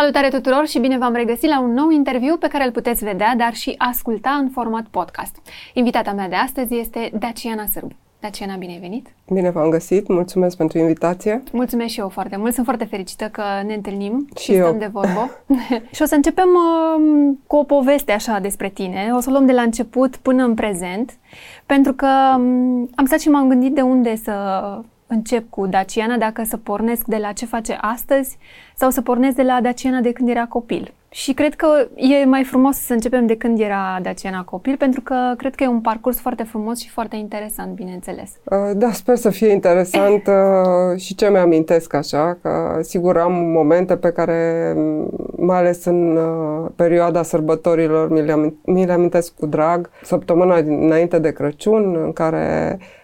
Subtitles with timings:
[0.00, 3.34] Salutare tuturor și bine v-am regăsit la un nou interviu pe care îl puteți vedea,
[3.36, 5.36] dar și asculta în format podcast.
[5.74, 7.94] Invitata mea de astăzi este Daciana Sârbu.
[8.20, 9.06] Daciana, bine ai venit!
[9.32, 11.42] Bine v-am găsit, mulțumesc pentru invitație.
[11.52, 14.66] Mulțumesc și eu foarte mult, sunt foarte fericită că ne întâlnim și, și eu.
[14.66, 15.30] stăm de vorbă.
[15.94, 19.46] și o să începem uh, cu o poveste așa despre tine, o să o luăm
[19.46, 21.16] de la început până în prezent,
[21.66, 24.32] pentru că um, am stat și m-am gândit de unde să
[25.10, 28.38] încep cu Daciana, dacă să pornesc de la ce face astăzi
[28.74, 30.94] sau să pornesc de la Daciana de când era copil.
[31.12, 35.34] Și cred că e mai frumos să începem de când era Daciana copil, pentru că
[35.36, 38.30] cred că e un parcurs foarte frumos și foarte interesant, bineînțeles.
[38.74, 40.28] Da, sper să fie interesant
[41.04, 44.72] și ce mi-amintesc așa, că sigur am momente pe care,
[45.36, 46.18] mai ales în
[46.76, 48.10] perioada sărbătorilor,
[48.64, 49.90] mi le amintesc cu drag.
[50.02, 52.99] Săptămâna înainte de Crăciun, în care Uh,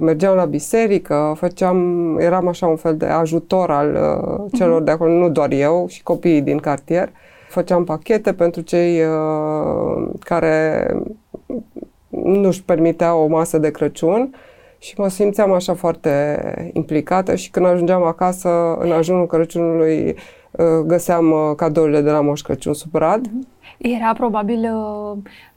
[0.00, 4.84] mergeam la biserică, făceam, eram așa un fel de ajutor al uh, celor uh-huh.
[4.84, 7.10] de acolo, nu doar eu, și copiii din cartier.
[7.48, 10.86] Făceam pachete pentru cei uh, care
[12.08, 14.34] nu-și permiteau o masă de Crăciun
[14.78, 20.14] și mă simțeam așa foarte implicată și când ajungeam acasă, în ajunul Crăciunului,
[20.50, 23.26] uh, găseam uh, cadourile de la Moș Crăciun sub brad.
[23.26, 25.16] Uh-huh era probabil uh,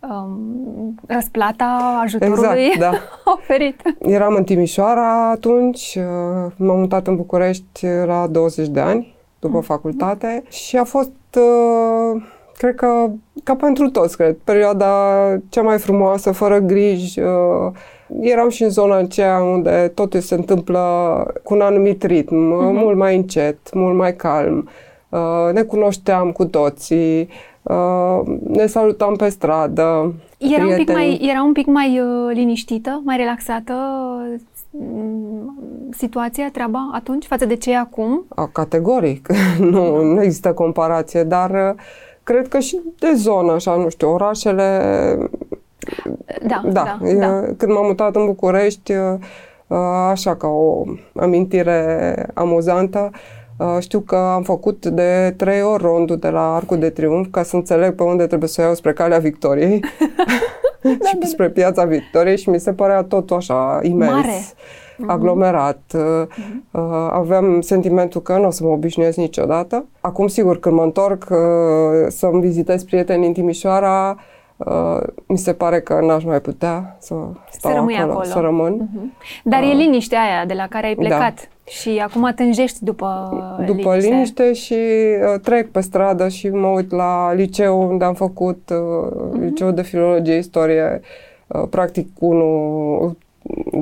[0.09, 2.91] um, răsplata ajutorului exact, da.
[3.39, 3.81] oferit.
[3.99, 9.61] Eram în Timișoara atunci, uh, m-am mutat în București la 20 de ani, după mm.
[9.61, 12.21] facultate și a fost, uh,
[12.57, 13.09] cred că,
[13.43, 14.87] ca pentru toți, cred, perioada
[15.49, 17.19] cea mai frumoasă, fără griji.
[17.19, 17.71] Uh,
[18.21, 20.79] eram și în zona aceea unde totul se întâmplă
[21.43, 22.73] cu un anumit ritm, mm-hmm.
[22.73, 24.69] mult mai încet, mult mai calm.
[25.09, 27.56] Uh, ne cunoșteam cu toții, Uh,
[28.43, 30.13] ne salutam pe stradă.
[30.37, 33.73] Era un pic mai, era un pic mai uh, liniștită, mai relaxată
[34.71, 35.47] uh,
[35.91, 38.25] situația, treaba atunci, față de ce e acum?
[38.35, 39.27] A, categoric.
[39.71, 41.81] nu, nu există comparație, dar uh,
[42.23, 44.81] cred că și de zonă, așa, nu știu, orașele...
[46.47, 47.41] Da, da, da, da.
[47.57, 49.77] Când m-am mutat în București, uh,
[50.09, 50.83] așa ca o
[51.15, 53.36] amintire amuzantă, Uh,
[53.79, 57.55] știu că am făcut de trei ori rondul de la Arcul de Triunf ca să
[57.55, 59.79] înțeleg pe unde trebuie să iau spre Calea Victoriei
[61.01, 64.11] da, și da, spre Piața Victoriei și mi se părea totul așa imens.
[64.11, 64.45] Mare
[64.97, 65.09] mhm.
[65.09, 65.79] aglomerat.
[65.93, 66.71] Uh-huh.
[67.11, 69.85] Aveam sentimentul că nu o să mă obișnuiesc niciodată.
[70.01, 71.37] Acum, sigur, când mă întorc uh,
[72.07, 74.17] să-mi vizitez prieteni în Timișoara,
[74.57, 77.15] Uh, mi se pare că n-aș mai putea să
[77.51, 78.89] stau să acolo, acolo, să rămân.
[78.89, 79.41] Uh-huh.
[79.43, 81.56] Dar uh, e liniștea aia de la care ai plecat da.
[81.67, 83.29] Și acum tânjești după
[83.65, 88.13] După liniște, liniște și uh, trec pe stradă și mă uit la liceu unde am
[88.13, 89.39] făcut uh, uh-huh.
[89.39, 91.01] liceu de filologie, istorie,
[91.47, 93.17] uh, practic unul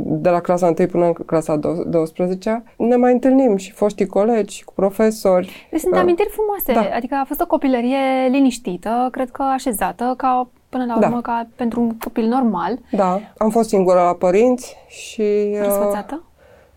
[0.05, 4.73] de la clasa 1 până în clasa 12 ne mai întâlnim și foștii colegi, cu
[4.73, 5.67] profesori.
[5.71, 5.99] Deci sunt da.
[5.99, 6.95] amintiri frumoase, da.
[6.95, 11.07] adică a fost o copilărie liniștită, cred că așezată, ca până la da.
[11.07, 11.31] urmă, da.
[11.31, 12.79] ca pentru un copil normal.
[12.91, 15.21] Da, am fost singură la părinți și...
[15.51, 16.23] Uh, răsfățată?
[16.23, 16.34] Uh,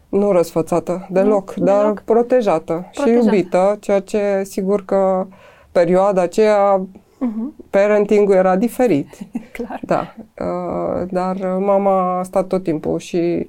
[0.08, 2.00] nu răsfățată, deloc, nu, dar deloc?
[2.00, 5.26] protejată, protejată și iubită, ceea ce sigur că
[5.72, 7.70] perioada aceea uh-huh.
[7.70, 9.08] parenting-ul era diferit.
[9.56, 9.80] Clar.
[9.82, 10.14] Da,
[10.44, 13.46] uh, dar mama a stat tot timpul și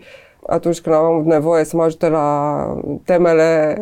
[0.47, 3.75] atunci când am avut nevoie să mă ajute la temele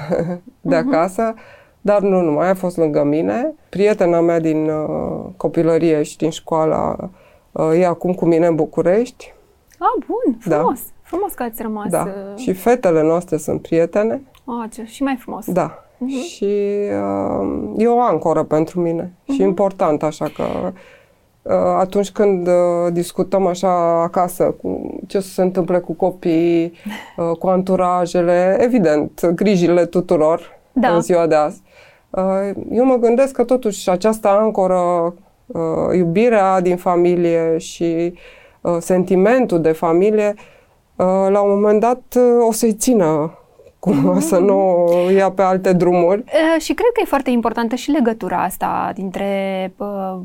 [0.60, 0.78] de uh-huh.
[0.78, 1.34] acasă,
[1.80, 3.54] dar nu numai, a fost lângă mine.
[3.68, 7.10] Prietena mea din uh, copilărie și din școală
[7.52, 9.34] uh, e acum cu mine în București.
[9.78, 10.56] Ah, bun, da.
[10.56, 10.80] frumos.
[10.80, 10.99] Da.
[11.10, 11.88] Frumos că ați rămas.
[11.88, 12.02] Da.
[12.06, 12.38] Uh...
[12.38, 14.22] Și fetele noastre sunt prietene.
[14.44, 15.52] Ah, ce, și mai frumos.
[15.52, 15.84] Da.
[15.84, 16.30] Uh-huh.
[16.30, 19.04] Și uh, e o ancoră pentru mine.
[19.04, 19.32] Uh-huh.
[19.32, 19.48] Și mhm.
[19.48, 20.42] important, așa că
[21.42, 26.72] uh, atunci când uh, discutăm așa acasă cu ce se întâmplă cu copiii,
[27.16, 30.94] uh, cu anturajele, evident, grijile tuturor da.
[30.94, 31.62] în ziua de azi.
[32.10, 35.14] Uh, eu mă gândesc că totuși această ancoră,
[35.46, 38.14] uh, iubirea din familie și
[38.60, 40.34] uh, sentimentul de familie,
[41.28, 42.18] la un moment dat
[42.48, 43.34] o să-i țină
[43.78, 44.20] cum mm-hmm.
[44.30, 46.24] să nu ia pe alte drumuri.
[46.58, 50.16] și cred că e foarte importantă și legătura asta dintre uh,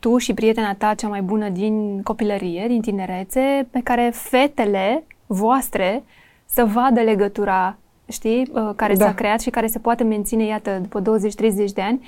[0.00, 6.02] tu și prietena ta cea mai bună din copilărie, din tinerețe, pe care fetele voastre
[6.46, 7.76] să vadă legătura
[8.10, 9.04] știi, uh, care da.
[9.04, 12.06] s-a creat și care se poate menține, iată, după 20-30 de ani,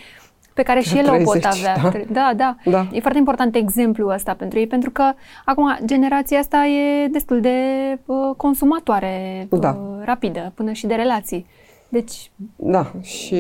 [0.55, 1.77] pe care și ele 30, o pot avea.
[1.83, 1.91] Da.
[2.13, 2.57] da, da.
[2.71, 2.87] da.
[2.93, 5.13] E foarte important exemplul ăsta pentru ei, pentru că
[5.45, 7.59] acum generația asta e destul de
[8.07, 9.77] uh, consumatoare uh, da.
[10.05, 11.47] rapidă, până și de relații.
[11.89, 12.31] Deci...
[12.57, 13.37] Da, și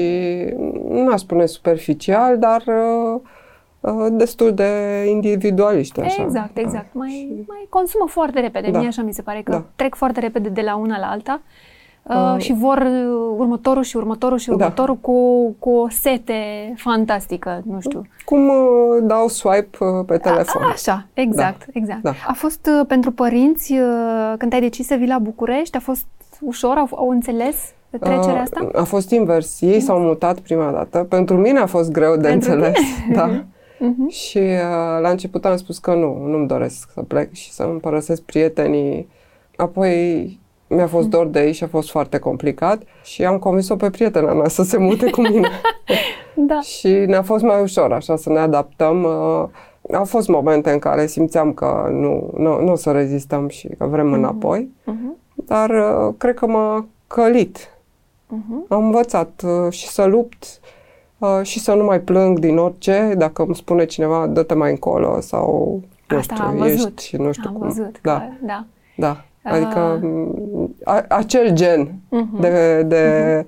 [0.88, 3.20] nu aș spune superficial, dar uh,
[3.80, 6.00] uh destul de individualiști.
[6.00, 6.22] Așa.
[6.22, 6.92] Exact, exact.
[6.92, 6.98] Da.
[6.98, 7.44] Mai, și...
[7.46, 8.70] mai consumă foarte repede.
[8.70, 8.78] Da.
[8.78, 9.64] Mie așa mi se pare că da.
[9.76, 11.40] trec foarte repede de la una la alta
[12.02, 14.54] uh, și vor uh, următorul și următorul și Da.
[14.54, 16.34] următorul cu, cu o sete
[16.76, 18.02] fantastică, nu știu.
[18.24, 18.54] Cum uh,
[19.02, 20.62] dau swipe uh, pe telefon.
[20.62, 22.02] A, așa, exact, exact.
[22.02, 22.12] Da.
[22.28, 26.06] A fost uh, pentru părinți, uh, când ai decis să vii la București, a fost
[26.40, 26.76] ușor?
[26.76, 27.56] Au, au înțeles
[28.00, 28.60] trecerea asta?
[28.64, 29.60] Uh, A fost invers.
[29.60, 30.98] Ei s-au mutat prima dată.
[31.08, 32.78] Pentru mine a fost greu de Pentru înțeles.
[32.78, 33.14] tine?
[33.18, 33.44] Da.
[33.78, 34.08] Mhm.
[34.08, 37.80] Și uh, la început am spus că nu, nu-mi doresc să plec și să îmi
[37.80, 39.08] părăsesc prietenii.
[39.56, 40.40] Apoi
[40.74, 44.32] mi-a fost dor de ei și a fost foarte complicat și am convins-o pe prietena
[44.32, 45.48] mea să se mute cu mine.
[46.34, 46.60] Da.
[46.60, 49.02] și ne-a fost mai ușor așa să ne adaptăm.
[49.02, 49.48] Uh,
[49.96, 53.86] au fost momente în care simțeam că nu, nu, nu o să rezistăm și că
[53.86, 55.16] vrem înapoi, Mhm.
[55.34, 57.70] dar uh, cred că m-a călit
[58.26, 58.64] Mhm.
[58.68, 60.60] am învățat uh, și să lupt
[61.18, 65.20] uh, și să nu mai plâng din orice, dacă îmi spune cineva, dă-te mai încolo
[65.20, 66.98] sau, nu Asta știu, am văzut.
[66.98, 67.66] ești, nu știu Am cum.
[67.66, 68.00] văzut.
[68.02, 68.64] Da, Că, da.
[68.96, 69.24] da.
[69.42, 69.52] Ah.
[69.52, 72.40] Adică m, a, acel gen Mhm.
[72.40, 73.46] de, de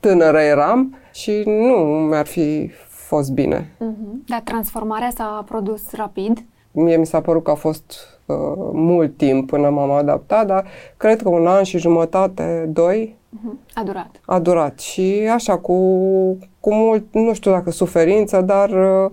[0.00, 1.74] tânără eram și nu
[2.08, 3.70] mi-ar fi fost bine.
[3.78, 4.24] Mhm.
[4.28, 6.38] Dar transformarea s-a produs rapid.
[6.72, 7.92] Mie mi s-a părut că a fost
[8.26, 8.36] uh,
[8.72, 10.64] mult timp până m-am adaptat, dar
[10.96, 13.58] cred că un an și jumătate, doi, Mhm.
[13.74, 14.10] A durat.
[14.26, 15.72] a durat și așa cu,
[16.60, 19.10] cu mult, nu știu dacă suferință, dar uh,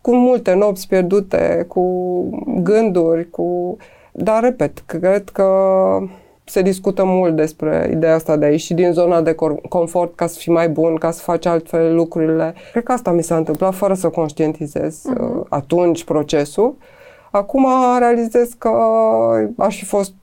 [0.00, 1.82] cu multe nopți pierdute, cu
[2.62, 3.76] gânduri, cu...
[4.18, 5.48] Dar, repet, cred că
[6.44, 10.26] se discută mult despre ideea asta de a ieși din zona de cor- confort ca
[10.26, 12.54] să fii mai bun, ca să faci altfel lucrurile.
[12.70, 16.76] Cred că asta mi s-a întâmplat fără să conștientizez uh, atunci procesul.
[17.30, 17.66] Acum
[17.98, 18.70] realizez că
[19.56, 20.14] aș fi fost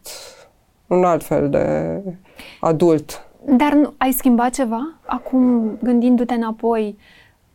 [0.87, 1.99] un alt fel de
[2.59, 3.27] adult.
[3.45, 4.93] Dar nu, ai schimbat ceva?
[5.05, 6.97] Acum, gândindu-te înapoi,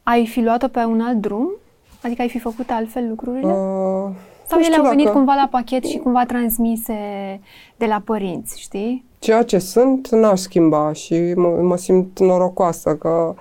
[0.03, 1.51] ai fi luat-o pe un alt drum?
[2.03, 3.53] Adică ai fi făcut altfel lucrurile?
[3.53, 4.11] Uh,
[4.49, 6.95] Sau nu ele știu au venit dacă- cumva la pachet și cumva transmise
[7.77, 9.05] de la părinți, știi?
[9.19, 13.35] ceea ce sunt n-aș schimba și mă, mă simt norocoasă că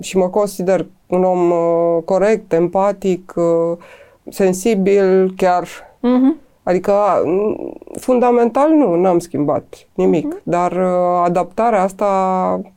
[0.00, 3.76] și mă consider un om uh, corect, empatic, uh,
[4.30, 5.68] sensibil, chiar.
[6.00, 6.36] Mhm.
[6.62, 6.92] Adică,
[7.24, 7.56] m,
[8.00, 10.36] fundamental nu, n-am schimbat nimic.
[10.42, 12.06] Dar uh, adaptarea asta,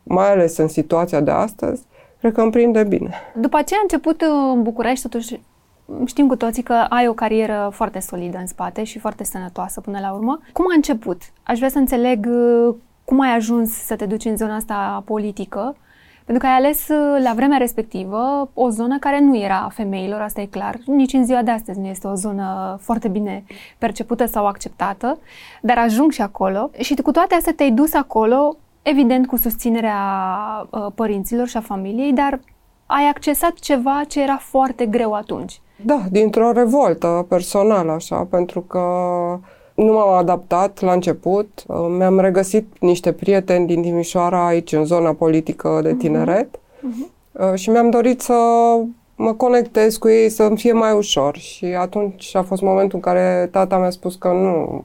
[0.03, 1.81] mai ales în situația de astăzi,
[2.19, 3.13] cred că îmi prinde bine.
[3.35, 5.39] După aceea a început uh, în București, totuși
[6.05, 9.99] știm cu toții că ai o carieră foarte solidă în spate și foarte sănătoasă până
[9.99, 10.39] la urmă.
[10.53, 11.21] Cum a început?
[11.43, 12.75] Aș vrea să înțeleg uh,
[13.05, 15.75] cum ai ajuns să te duci în zona asta politică,
[16.25, 20.21] pentru că ai ales uh, la vremea respectivă o zonă care nu era a femeilor,
[20.21, 20.77] asta e clar.
[20.85, 23.43] Nici în ziua de astăzi nu este o zonă foarte bine
[23.77, 25.19] percepută sau acceptată,
[25.61, 29.99] dar ajung și acolo și cu toate astea te-ai dus acolo, evident cu susținerea
[30.69, 32.39] uh, părinților și a familiei, dar
[32.85, 35.61] ai accesat ceva ce era foarte greu atunci.
[35.85, 38.79] Da, dintr-o revoltă personală, așa, pentru că
[39.75, 41.63] nu m-am adaptat la început.
[41.67, 46.59] Uh, Mi-am regăsit niște prieteni din Timișoara aici, în zona politică de tineret
[47.31, 48.33] uh, și mi-am dorit să
[49.15, 51.37] mă conectez cu ei, să-mi fie mai ușor.
[51.37, 54.83] Și atunci a fost momentul în care tata mi-a spus că nu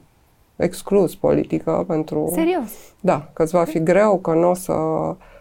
[0.56, 2.30] exclus politică pentru...
[2.34, 2.70] Serios.
[3.00, 4.72] Da, că îți va fi greu, că nu o să...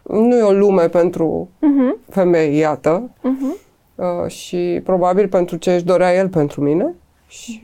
[0.03, 2.09] Nu e o lume pentru Uh-huh.
[2.09, 3.09] femei, iată.
[3.19, 3.69] Uh-huh.
[3.95, 6.95] Uh, și probabil pentru ce își dorea el pentru mine
[7.27, 7.61] și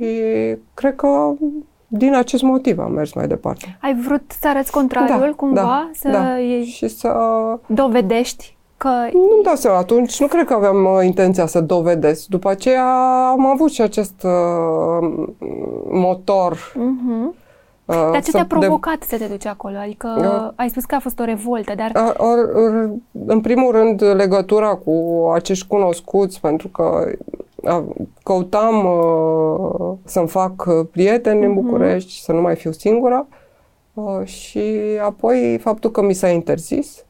[0.73, 1.31] cred că
[1.87, 3.77] din acest motiv am mers mai departe.
[3.81, 5.89] Ai vrut să arăți contrariul cumva?
[5.93, 6.37] să da.
[6.37, 7.09] iei- și să...
[7.65, 8.89] dovedești că...
[9.13, 12.25] Nu-mi dau seama, atunci nu cred că aveam uh, intenția să dovedesc.
[12.25, 12.85] După aceea
[13.29, 15.27] am avut și acest uh,
[15.89, 16.55] motor.
[16.55, 17.45] Uh-huh.
[17.87, 19.77] Uh, Dar ce să- te-a de- provocat să te duci acolo?
[19.77, 20.53] Adică Da.
[20.55, 21.91] ai spus că a fost o revoltă, dar...
[21.93, 22.89] A- or, or,
[23.25, 27.11] în primul rând, legătura cu acești cunoscuți, pentru că
[27.63, 27.83] a,
[28.23, 31.61] căutam uh, să-mi fac uh, prieteni în Mhm.
[31.61, 33.27] București, să nu mai fiu singură.
[33.93, 34.61] Uh, și
[35.05, 37.01] apoi faptul că mi s-a interzis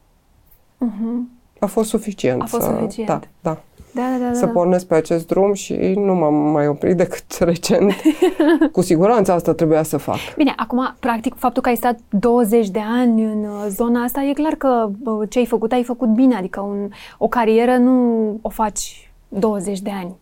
[0.86, 1.19] Uh-huh.
[1.60, 2.41] a fost suficient.
[2.41, 3.07] A fost să, suficient.
[3.10, 3.57] Da, da,
[3.98, 4.34] Da, da, da.
[4.34, 4.51] să da.
[4.51, 7.94] pornesc pe acest drum și nu m-am mai oprit decât recent.
[8.72, 10.18] cu siguranță asta trebuia să fac.
[10.36, 14.34] Bine, acum, practic, faptul că ai stat 20 de ani în uh, zona asta, e
[14.34, 16.36] clar că bă, ce ai făcut, ai făcut bine.
[16.36, 20.16] Adică un, o carieră nu o faci 20 de ani.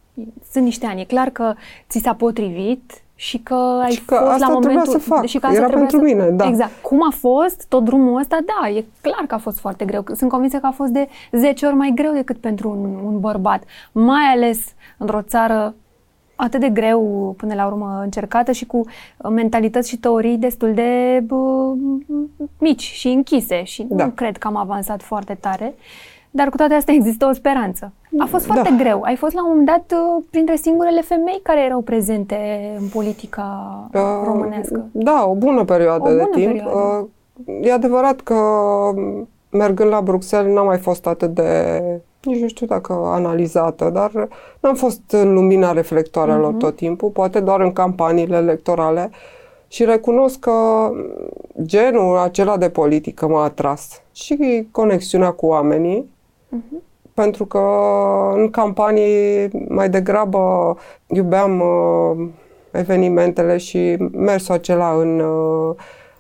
[0.52, 1.02] Sunt niște ani.
[1.02, 1.54] E clar că
[1.90, 5.00] ți s-a potrivit și că ai Și că fost asta la trebuia momentul...
[5.00, 5.26] să fac.
[5.26, 6.04] Și că Era trebuia pentru să...
[6.04, 6.48] mine, da.
[6.48, 6.72] Exact.
[6.82, 8.38] Cum a fost tot drumul ăsta?
[8.46, 10.04] Da, e clar că a fost foarte greu.
[10.16, 13.64] Sunt convinsă că a fost de 10 ori mai greu decât pentru un, un bărbat.
[13.92, 14.60] Mai ales
[14.98, 15.76] într-o țară
[16.36, 21.20] atât de greu până la urmă încercată și cu uh, mentalități și teorii destul de
[21.24, 21.74] bă,
[22.60, 24.06] mici și închise și Da.
[24.06, 25.76] nu cred că am avansat foarte tare.
[26.36, 27.92] Dar cu toate astea există o speranță.
[28.18, 28.84] A fost foarte Da.
[28.84, 29.02] greu.
[29.02, 32.38] Ai fost la un moment dat uh, printre singurele femei care erau prezente
[32.80, 33.48] în politica
[33.94, 34.86] Uh, românească.
[34.92, 36.46] Da, o bună perioadă O de bună timp.
[36.46, 37.08] perioadă.
[37.46, 38.36] Uh, e adevărat că
[39.50, 41.82] mergând la Bruxelles n-am mai fost atât de,
[42.24, 44.28] nici nu știu dacă analizată, dar
[44.60, 46.60] n-am fost în lumina reflectoarelor uh-huh.
[46.60, 49.10] tot timpul, poate doar în campaniile electorale
[49.68, 50.52] și recunosc că
[51.62, 56.14] genul acela de politică m-a atras și conexiunea cu oamenii,
[56.56, 56.84] uh-huh.
[57.14, 57.62] pentru că
[58.36, 60.76] în campanii mai degrabă
[61.08, 62.28] iubeam uh,
[62.72, 65.76] evenimentele și mersul acela în uh,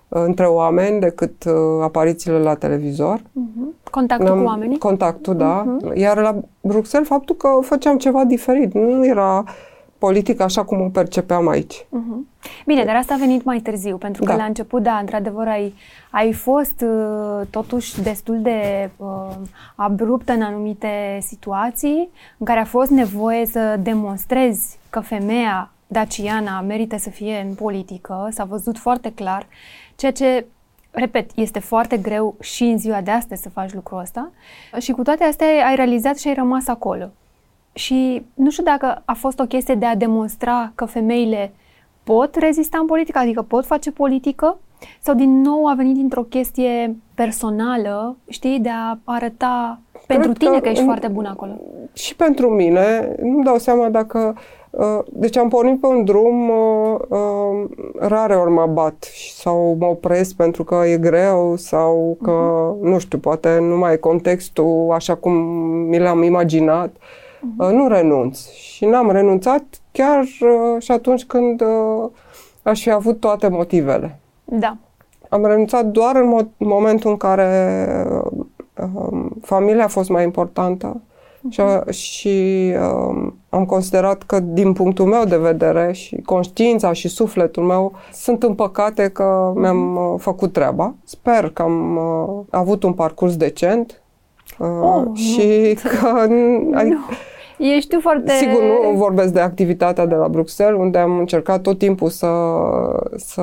[0.10, 3.20] între oameni decât uh, aparițiile la televizor.
[3.20, 3.89] Uh-huh.
[3.92, 4.77] Contactul Am, cu oamenii?
[4.77, 5.65] Contactul, da.
[5.65, 5.96] Uh-huh.
[5.98, 8.74] Iar la Bruxelles, faptul că făceam ceva diferit.
[8.74, 9.44] Nu era
[9.98, 11.75] politic așa cum o percepeam aici.
[11.75, 12.50] Uh-huh.
[12.66, 14.38] Bine, dar asta a venit mai târziu, pentru că da.
[14.38, 15.74] la început, da, într-adevăr, ai,
[16.10, 19.36] ai fost uh, totuși destul de uh,
[19.75, 26.98] abruptă în anumite situații în care a fost nevoie să demonstrezi că femeia daciana merită
[26.98, 29.48] să fie în politică, s-a văzut foarte clar
[29.96, 30.46] Ceea ce,
[30.92, 34.32] repet, este foarte greu și în ziua de astăzi să faci lucrul ăsta.
[34.80, 37.12] Și cu toate astea ai realizat și ai rămas acolo.
[37.75, 41.53] Și nu știu dacă a fost o chestie de a demonstra că femeile
[42.03, 44.60] pot rezista în politică, adică pot face politică,
[45.01, 50.51] sau din nou a venit dintr-o chestie personală, știi, de a arăta Cred pentru tine
[50.51, 51.51] că, că ești în, foarte bun acolo.
[51.94, 54.36] Și pentru mine, nu-mi dau seama dacă
[54.77, 59.86] Uh, deci am pornit pe un drum, uh, uh, rare ori mă bat sau mă
[59.86, 62.82] opresc pentru că e greu sau că, uh-huh.
[62.82, 65.34] nu știu, poate nu mai e contextul așa cum
[65.89, 66.96] mi l-am imaginat.
[67.54, 67.72] Uh-huh.
[67.72, 68.48] Nu renunț.
[68.50, 70.25] Și n-am renunțat chiar
[70.80, 71.64] și atunci când
[72.64, 74.20] aș fi avut toate motivele.
[74.44, 74.78] Da.
[75.30, 77.78] Am renunțat doar în mo- momentul în care
[79.42, 81.02] familia a fost mai importantă
[81.50, 81.62] și,
[81.92, 87.94] și um, am considerat că, din punctul meu de vedere, și conștiința și sufletul meu
[88.14, 90.94] sunt împăcate că mi-am uh, făcut treaba.
[91.04, 94.02] Sper că am uh, avut un parcurs decent
[94.60, 95.90] uh, oh, și nu.
[95.90, 96.08] că.
[96.80, 97.00] Adică,
[97.58, 98.32] Ești tu foarte...
[98.32, 102.28] Sigur, nu vorbesc de activitatea de la Bruxelles, unde am încercat tot timpul să,
[103.16, 103.42] să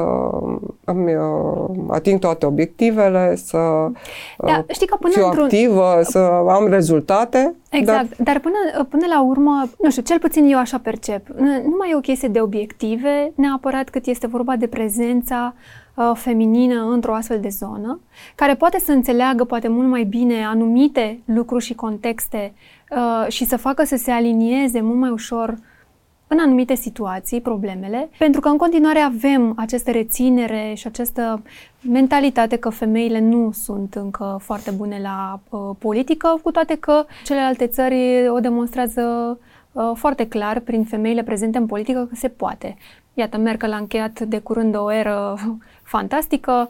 [0.84, 3.58] îmi uh, ating toate obiectivele, să
[4.38, 7.54] da, știi că până fiu activă, să am rezultate.
[7.70, 11.28] Exact, dar, dar până, până la urmă, nu știu, cel puțin eu așa percep,
[11.64, 15.54] nu mai e o chestie de obiective, neapărat cât este vorba de prezența
[15.94, 18.00] uh, feminină într-o astfel de zonă,
[18.34, 22.52] care poate să înțeleagă poate mult mai bine anumite lucruri și contexte
[22.96, 25.56] uh, și să facă să se alinieze mult mai ușor
[26.32, 31.42] în anumite situații problemele, pentru că în continuare avem această reținere și această
[31.80, 37.66] mentalitate că femeile nu sunt încă foarte bune la uh, politică, cu toate că celelalte
[37.66, 39.38] țări o demonstrează
[39.72, 42.76] uh, foarte clar prin femeile prezente în politică că se poate.
[43.14, 45.38] Iată, Merkel a încheiat de curând o eră
[45.94, 46.68] fantastică,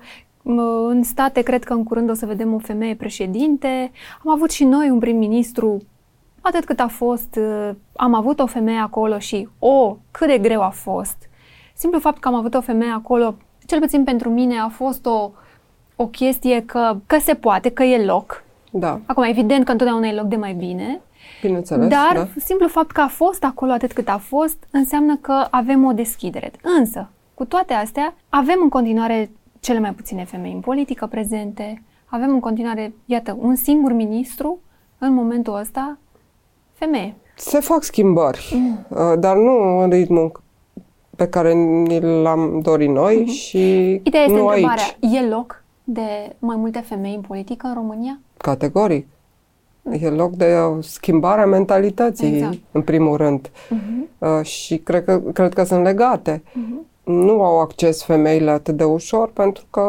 [0.88, 3.90] în state cred că în curând o să vedem o femeie președinte.
[4.24, 5.82] Am avut și noi un prim-ministru
[6.42, 10.38] atât cât a fost, uh, am avut o femeie acolo și, o, oh, cât de
[10.38, 11.16] greu a fost.
[11.74, 13.34] Simplu fapt că am avut o femeie acolo,
[13.66, 15.30] cel puțin pentru mine, a fost o,
[15.96, 18.44] o chestie că, că se poate, că e loc.
[18.70, 19.00] Da.
[19.06, 21.00] Acum, evident că întotdeauna e loc de mai bine.
[21.40, 22.28] Bineînțeles, Dar da.
[22.36, 26.50] simplu fapt că a fost acolo atât cât a fost, înseamnă că avem o deschidere.
[26.78, 29.30] Însă, cu toate astea, avem în continuare
[29.60, 34.58] cele mai puține femei în politică prezente, avem în continuare, iată, un singur ministru
[34.98, 35.98] în momentul ăsta
[36.84, 37.14] femeie.
[37.36, 38.86] Se fac schimbări, mm.
[38.88, 40.42] Uh, dar nu în ritmul
[41.16, 43.32] pe care ni l-am dorit noi mm-hmm.
[43.32, 45.14] și Ideea este nu întrebarea, aici.
[45.14, 48.18] e loc de mai multe femei în politică în România?
[48.36, 49.06] Categoric.
[49.90, 52.58] E loc de schimbarea mentalității, exact.
[52.72, 53.48] în primul rând.
[53.48, 54.08] Uh-huh.
[54.18, 56.42] Uh, și cred că, cred că sunt legate.
[56.42, 56.90] Uh-huh.
[57.04, 59.86] Nu au acces femeile atât de ușor pentru că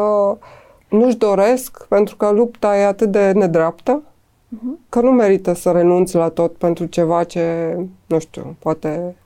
[0.88, 4.02] nu-și doresc, pentru că lupta e atât de nedreaptă
[4.54, 4.88] uh-huh.
[4.88, 9.16] că nu merită să renunți la tot pentru ceva ce, nu știu, poate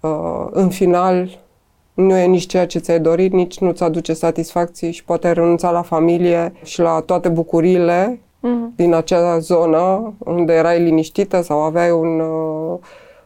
[0.00, 1.38] uh, în final
[1.94, 5.82] nu e nici ceea ce ți-ai dorit, nici nu-ți aduce satisfacții și poate renunța la
[5.82, 8.76] familie și la toate bucuriile uh-huh.
[8.76, 12.78] din acea zonă unde erai liniștită sau aveai un, uh,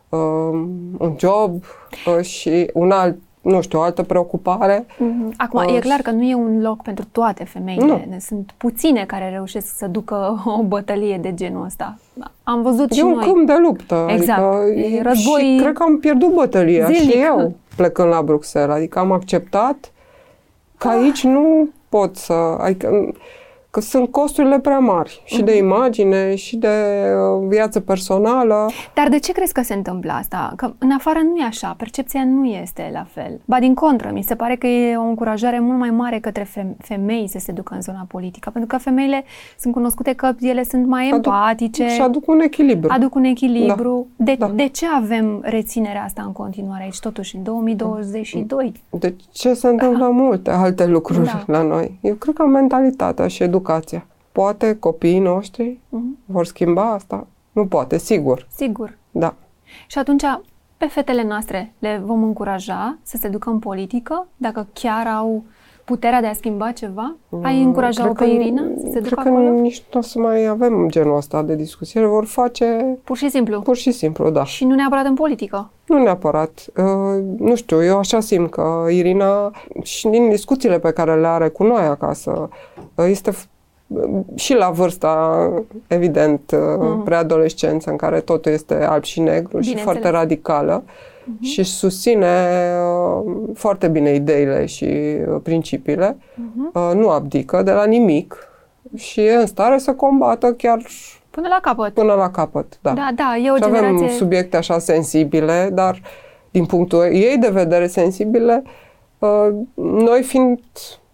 [0.08, 0.64] uh,
[0.98, 1.64] un job
[2.06, 4.84] uh, și un alt nu știu, o altă preocupare.
[4.84, 5.36] Mm-hmm.
[5.36, 8.06] Acum, uh, e clar că nu e un loc pentru toate femeile.
[8.10, 8.16] Nu.
[8.18, 11.98] Sunt puține care reușesc să ducă o bătălie de genul ăsta.
[12.42, 13.24] Am văzut e și un noi.
[13.24, 14.06] câmp de luptă.
[14.08, 14.40] Exact.
[14.40, 17.10] Adică, e război și cred că am pierdut bătălia zilnic.
[17.10, 18.76] și eu plecând la Bruxelles.
[18.76, 19.92] Adică am acceptat
[20.78, 20.94] că ah.
[20.94, 22.32] aici nu pot să...
[22.58, 23.12] Adică,
[23.72, 28.66] că sunt costurile prea mari și de imagine și de uh, viață personală.
[28.94, 30.52] Dar de ce crezi că se întâmplă asta?
[30.56, 33.40] Că în afară nu e așa, percepția nu este la fel.
[33.44, 36.76] Ba din contră, mi se pare că e o încurajare mult mai mare către fe-
[36.78, 39.24] femei să se ducă în zona politică, pentru că femeile
[39.58, 42.88] sunt cunoscute că ele sunt mai Aduc- empatice, Și aduc un echilibru.
[42.92, 44.06] aduc un echilibru.
[44.16, 44.46] De, da.
[44.54, 48.72] de ce avem reținerea asta în continuare aici, totuși, în 2022?
[48.90, 51.42] De ce se întâmplă multe alte lucruri Da.
[51.46, 51.98] la noi?
[52.00, 53.60] Eu cred că mentalitatea și educația.
[54.32, 56.18] Poate copiii noștri Mhm.
[56.24, 57.26] vor schimba asta?
[57.52, 58.46] Nu poate, sigur.
[58.54, 58.98] Sigur.
[59.10, 59.34] Da.
[59.86, 60.22] Și atunci,
[60.76, 65.42] pe fetele noastre le vom încuraja să se ducă în politică, dacă chiar au
[65.84, 67.14] puterea de a schimba ceva?
[67.42, 69.50] Ai încuraja-o Mm, Cred pe că- Irina să se ducă Cred că acolo?
[69.60, 72.00] nici nu o să mai avem genul ăsta de discuție.
[72.00, 73.60] Le vor face Pur și simplu.
[73.60, 74.44] pur și simplu, da.
[74.44, 75.70] Și nu neapărat în politică.
[75.86, 76.64] Nu neapărat.
[76.76, 79.50] Uh, nu știu, eu așa simt că Irina,
[79.82, 82.48] și din discuțiile pe care le are cu noi acasă,
[82.94, 83.44] uh, este f-
[84.34, 85.50] și la vârsta,
[85.86, 86.40] evident,
[86.78, 87.02] mm.
[87.02, 89.82] preadolescență, în care totul este alb și negru și Bineînțeles.
[89.82, 91.40] foarte radicală mm-hmm.
[91.40, 92.46] și susține
[93.24, 96.72] uh, foarte bine ideile și uh, principiile, mm-hmm.
[96.74, 98.48] uh, nu abdică de la nimic
[98.96, 100.82] și e în stare să combată chiar
[101.30, 101.94] Până la capăt.
[101.94, 102.78] până la capăt.
[102.80, 102.92] Da.
[102.92, 104.16] Da, da, e o și avem generație...
[104.16, 106.00] subiecte așa sensibile, dar
[106.50, 108.62] din punctul ei de vedere sensibile,
[109.18, 110.60] uh, noi fiind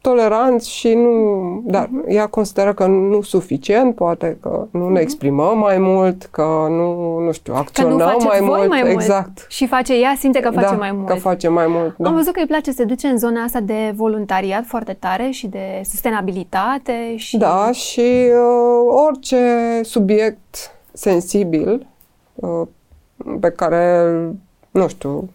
[0.08, 1.60] toleranți și nu...
[1.64, 2.04] Dar Mhm.
[2.08, 7.32] ea consideră că nu suficient, poate că nu ne exprimăm mai mult, că nu, nu
[7.32, 8.68] știu, Că nu acționăm faceți mai voi mult.
[8.68, 8.92] mai mult.
[8.92, 9.46] Exact.
[9.48, 11.06] Și face ea, simte că face da, mai mult.
[11.08, 11.94] că face mai mult.
[11.98, 12.08] Da.
[12.08, 15.30] Am văzut că îi place să se duce în zona asta de voluntariat foarte tare
[15.30, 17.36] și de sustenabilitate și...
[17.36, 19.36] Da, și uh, orice
[19.82, 21.86] subiect sensibil
[22.34, 22.62] uh,
[23.40, 24.04] pe care,
[24.70, 25.28] nu știu,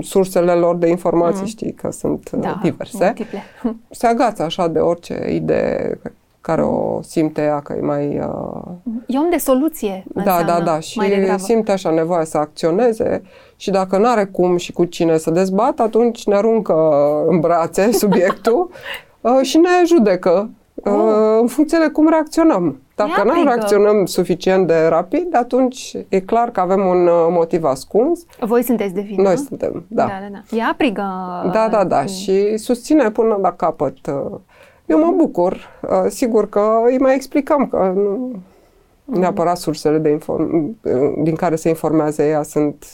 [0.00, 1.48] sursele lor de informații Mhm.
[1.50, 3.42] știi că sunt uh, da, diverse, multiple.
[3.90, 6.00] se agață așa de orice idee
[6.40, 8.18] care o simte ea că e mai...
[8.18, 8.62] Uh,
[9.06, 11.38] E om de soluție, da, înseamnă, da, da, și mai degrabă.
[11.42, 13.22] simte așa nevoia să acționeze
[13.56, 16.74] și dacă nu are cum și cu cine să dezbată, atunci ne aruncă
[17.26, 18.70] în brațe subiectul
[19.20, 20.46] uh, și ne judecă uh,
[20.90, 21.38] Oh.
[21.40, 22.80] în funcție de cum reacționăm.
[22.94, 23.48] Dacă Ia nu prigă.
[23.48, 28.24] reacționăm suficient de rapid, atunci e clar că avem un uh, motiv ascuns.
[28.40, 29.22] Voi sunteți de vină?
[29.22, 30.04] Noi suntem, da.
[30.04, 30.56] Da, da, da.
[30.56, 31.02] E aprigă.
[31.52, 32.00] Da, da, da.
[32.00, 32.06] Mm.
[32.06, 33.96] Și susține până la capăt.
[34.06, 34.38] uh,
[34.86, 35.52] Eu mă bucur.
[35.82, 38.30] uh, Sigur că îi mai explicăm că nu
[39.04, 42.84] neapărat sursele de inform- uh, din care se informează ea sunt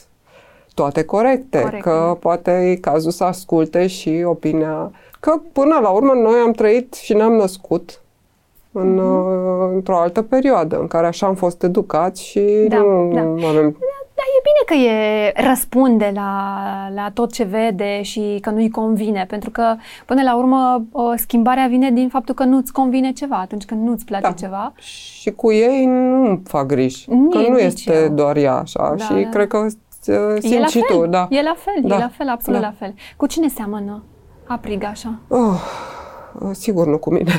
[0.75, 1.61] toate corecte.
[1.61, 1.83] Corect.
[1.83, 4.91] Că poate e cazul să asculte și opinia.
[5.27, 8.01] Că până la urmă noi am trăit și ne-am născut
[8.73, 13.21] în, uh, într-o altă perioadă în care așa am fost educați și Da, nu da.
[13.21, 13.77] avem
[14.15, 16.55] Da, e bine că e răspunde la,
[16.95, 19.75] la tot ce vede și că nu-i convine, pentru că
[20.07, 24.05] până la urmă o, schimbarea vine din faptul că nu-ți convine ceva atunci când nu-ți
[24.05, 24.33] place Da.
[24.33, 24.73] ceva.
[24.77, 27.11] Și cu ei nu fac griji.
[27.11, 28.09] Nici- că nu nici este eu.
[28.15, 28.95] doar ea așa.
[28.97, 29.29] Da, și da.
[29.29, 29.65] cred că uh,
[30.37, 31.07] E simți la și fel, tu.
[31.07, 31.27] Da.
[31.31, 31.95] e la fel, Da.
[31.95, 32.67] e la fel, absolut Da.
[32.67, 32.95] la fel.
[33.17, 34.03] Cu cine seamănă
[34.53, 35.15] Aprig așa?
[35.29, 35.61] Oh,
[36.41, 37.33] uh, sigur nu cu mine.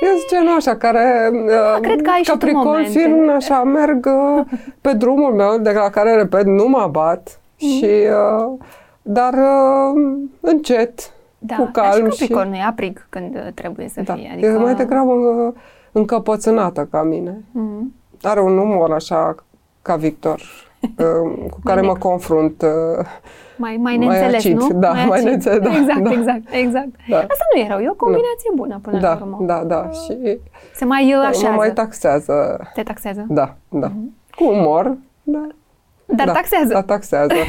[0.00, 2.88] Eu sunt genul așa care uh, cred că ai și tu Capricorn momente.
[2.90, 7.92] fiind așa merg uh, pe drumul meu de la care, repet, nu mă abat și
[8.46, 8.52] uh,
[9.02, 10.02] dar uh,
[10.40, 14.14] încet, Da, cu dar calm și Capricorn nu e aprig când uh, trebuie să da,
[14.14, 14.38] fie.
[14.40, 15.52] e mai degrabă uh,
[15.92, 17.44] încăpățânată ca mine.
[17.52, 17.94] Mhm.
[18.22, 19.34] Are un umor așa
[19.82, 20.40] ca Victor,
[20.80, 21.98] uh, cu care mă mic.
[22.02, 22.64] confrunt.
[23.56, 24.68] Uh, Mai, mai Mai neînțeles, acid, nu?
[24.80, 25.24] da, mai acid.
[25.24, 26.10] neînțeles, da, Exact, da.
[26.12, 26.88] exact, exact.
[27.08, 27.16] Da.
[27.16, 29.38] Asta nu e rău, e o combinație bună până la Da, urmă.
[29.40, 29.90] da, da.
[29.90, 30.38] Și
[30.74, 31.56] Se mai uh, mă așează.
[31.56, 32.60] mai taxează.
[32.74, 33.24] Te taxează.
[33.28, 33.90] Da, da.
[34.36, 35.46] Cu umor, da.
[36.06, 36.72] Dar da, taxează.
[36.72, 37.32] Da, taxează.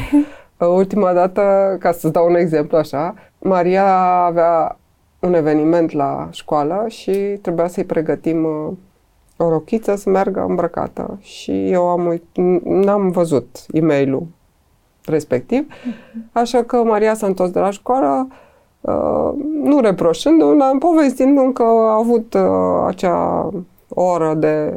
[0.59, 3.85] Uh, Ultima dată, ca să dau un exemplu așa, Maria
[4.25, 4.79] avea
[5.19, 8.71] un eveniment la școală și trebuia să-i pregătim uh,
[9.37, 11.17] o rochiță să meargă îmbrăcată.
[11.21, 14.23] Și eu am uit- n- n-am văzut e mail
[15.07, 15.67] respectiv,
[16.31, 18.27] așa că Maria s-a întors de la școală,
[18.81, 19.31] uh,
[19.63, 22.41] nu reproșându-mi, dar povestindu-mi că a avut uh,
[22.85, 23.49] acea
[23.89, 24.73] oră de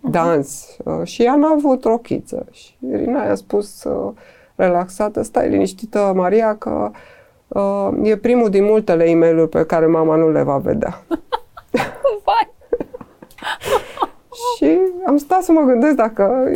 [0.00, 2.46] dans uh, și ea n-a avut rochiță.
[2.50, 4.12] Și Irina i-a spus uh,
[4.54, 6.90] relaxată, stai liniștită, Maria, că
[7.48, 11.02] uh, e primul din multele e mail pe care mama nu le va vedea.
[12.24, 12.50] Vai.
[14.56, 16.52] Și am stat să mă gândesc dacă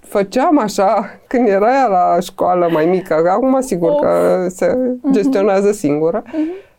[0.00, 4.76] făceam așa când era ea la școală mai mică, că acum sigur că se
[5.10, 6.22] gestionează singură.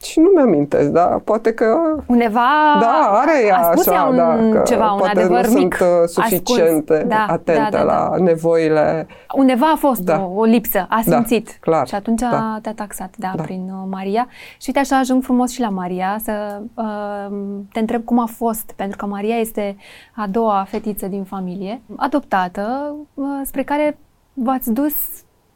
[0.03, 1.65] Și nu mi-amintesc, dar poate că...
[2.07, 2.39] Undeva
[2.79, 5.73] Da, are ea ascuns așa, un, da, că ceva, un poate adevăr nu mic.
[5.75, 7.09] sunt uh, suficient ascuns.
[7.09, 8.23] Da, atentă da, da, la da.
[8.23, 9.07] nevoile...
[9.35, 10.19] Undeva a fost Da.
[10.21, 11.57] o, o lipsă, a Da, simțit.
[11.59, 12.57] clar, Și atunci da.
[12.61, 13.43] te-a taxat, da, Da.
[13.43, 14.27] prin uh, Maria.
[14.57, 17.35] Și uite așa ajung frumos și la Maria să uh,
[17.71, 19.75] te întreb cum a fost, pentru că Maria este
[20.15, 23.97] a doua fetiță din familie, adoptată, uh, spre care
[24.33, 24.93] v-ați dus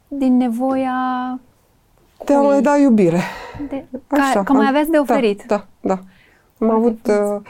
[0.08, 0.94] din nevoia
[2.24, 2.46] Te-a cui?
[2.46, 3.20] mai dat iubire.
[3.68, 5.44] de, Așa, ca, că mai am- aveați de oferit.
[5.46, 5.94] Da, da.
[5.94, 6.00] da.
[6.66, 7.30] Am Foarte avut frumos.
[7.30, 7.40] uh,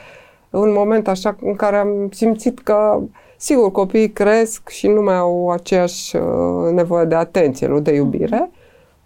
[0.51, 3.01] un moment așa în care am simțit că,
[3.37, 8.51] sigur, copiii cresc și nu mai au aceeași uh, nevoie de atenție, nu de iubire.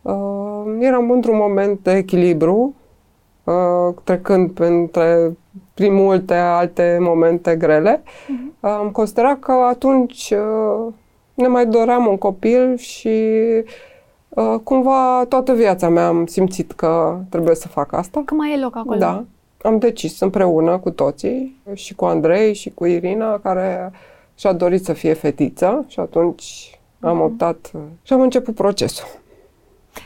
[0.02, 0.12] Uh,
[0.80, 2.74] eram într-un moment de echilibru,
[3.44, 5.36] uh, trecând printre,
[5.74, 8.02] prin multe alte momente grele.
[8.28, 8.54] Mhm.
[8.60, 10.92] Uh, am considerat că atunci uh,
[11.34, 13.64] ne mai doream un copil și uh,
[14.62, 18.22] cumva toată viața mea am simțit că trebuie să fac asta.
[18.24, 18.98] Că mai e loc acolo.
[18.98, 19.24] Da.
[19.62, 23.92] Am decis împreună cu toții, și cu Andrei, și cu Irina, care
[24.34, 27.24] și-a dorit să fie fetiță și atunci am Mhm.
[27.24, 29.06] optat uh, și am început procesul.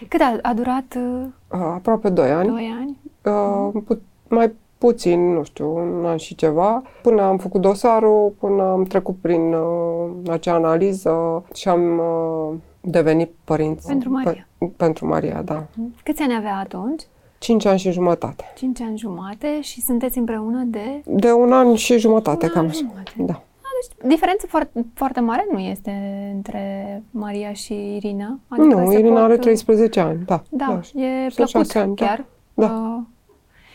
[0.09, 2.49] Cât a, a durat uh, Uh, Aproape 2 ani.
[2.49, 2.99] doi ani?
[3.37, 8.63] Uh, pu- mai puțin, nu știu, un an și ceva, până am făcut dosarul, până
[8.63, 12.55] am trecut prin uh, acea analiză și am uh,
[12.87, 13.87] devenit părinți.
[13.87, 14.47] Pentru Maria.
[14.59, 15.67] Pe, pentru Maria, da.
[16.05, 17.03] Câți ani avea atunci?
[17.39, 18.45] 5 ani și jumătate.
[18.57, 21.03] 5 ani jumate și sunteți împreună de...
[21.05, 22.79] De un an și jumătate, Un cam an așa.
[22.79, 23.13] jumate.
[23.17, 23.43] Da.
[23.81, 25.91] Deci, diferență foarte, foarte mare nu este
[26.35, 28.39] între Maria și Irina?
[28.49, 30.43] nu, se Irina pot- are 13 ani, da.
[30.51, 32.07] Da, e Sunt plăcut șase ani, da.
[32.07, 32.25] chiar.
[32.55, 32.67] Da.
[32.67, 33.03] Uh,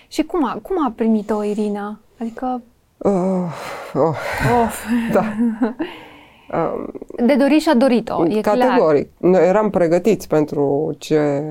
[0.08, 2.00] și cum a, cum a primit-o Irina?
[2.20, 2.62] Adică,
[2.98, 3.12] Uh,
[3.94, 4.16] oh,
[4.64, 5.24] of, da.
[6.54, 6.92] Um,
[7.26, 8.58] de dorit și-a dorit-o, e clar.
[8.58, 9.10] categoric.
[9.18, 11.44] Noi eram pregătiți pentru ce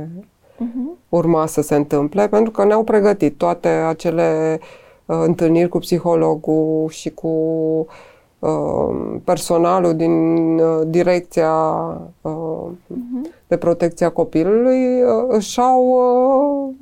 [0.56, 0.90] Mhm.
[1.08, 4.58] urma să se întâmple, pentru că ne-au pregătit toate acele
[5.06, 7.28] uh, întâlniri cu psihologul și cu
[8.38, 10.12] uh, personalul din
[10.58, 11.52] uh, direcția
[12.20, 12.32] uh,
[12.86, 13.30] Mhm.
[13.46, 15.84] de protecție a copilului uh, își au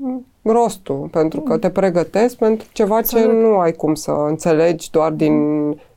[0.00, 0.14] uh,
[0.50, 3.40] rostul, pentru că te pregătesc pentru ceva ce Absolut.
[3.42, 5.34] nu ai cum să înțelegi doar din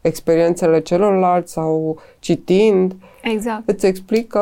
[0.02, 2.96] experiențele celorlalți sau citind.
[3.24, 3.70] Exact.
[3.70, 4.42] Îți explică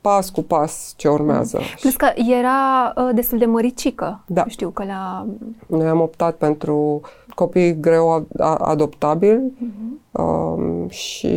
[0.00, 1.60] pas cu pas ce urmează.
[1.80, 4.20] Plus că era uh, destul de măricică.
[4.26, 4.44] Da.
[4.46, 5.26] Știu că la...
[5.66, 7.00] Noi am optat pentru
[7.34, 10.22] copii greu a- a- adoptabili Mhm.
[10.24, 11.28] um, și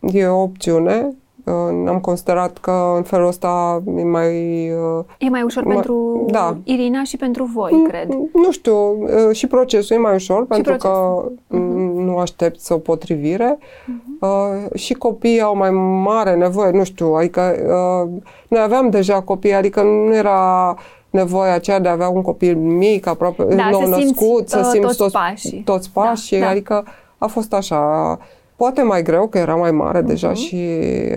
[0.00, 1.14] e o opțiune.
[1.44, 1.52] Uh,
[1.88, 4.30] am considerat că în felul ăsta e mai...
[4.70, 6.56] Uh, E mai ușor Ma- pentru da.
[6.64, 8.08] Irina și pentru voi, cred.
[8.32, 11.32] Nu știu, uh, și procesul e mai ușor pentru că procesul.
[11.46, 14.18] mm, nu aștepți o potrivire Mhm.
[14.20, 15.70] uh, și copiii au mai
[16.04, 20.74] mare nevoie, nu știu, adică uh, noi aveam deja copii, adică nu era
[21.10, 24.58] nevoia aceea de a avea un copil mic, aproape Da, nou să simți, născut, să
[24.58, 25.62] uh, simți toți toți, pașii.
[25.64, 26.50] toți pașii, Da, da.
[26.50, 26.84] adică
[27.18, 28.18] a fost așa,
[28.62, 30.36] poate mai greu, că era mai mare deja Mhm.
[30.36, 30.66] și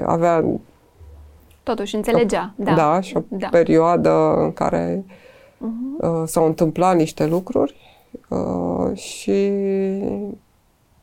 [0.06, 0.44] avea
[1.64, 2.54] Totuși, înțelegea.
[2.56, 2.74] Da.
[2.74, 3.48] da, și o Da.
[3.52, 5.04] perioadă în care
[5.58, 5.98] Mhm.
[6.02, 7.76] uh, s-au întâmplat niște lucruri
[8.30, 9.52] uh, și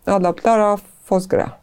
[0.05, 1.61] adaptarea a fost grea.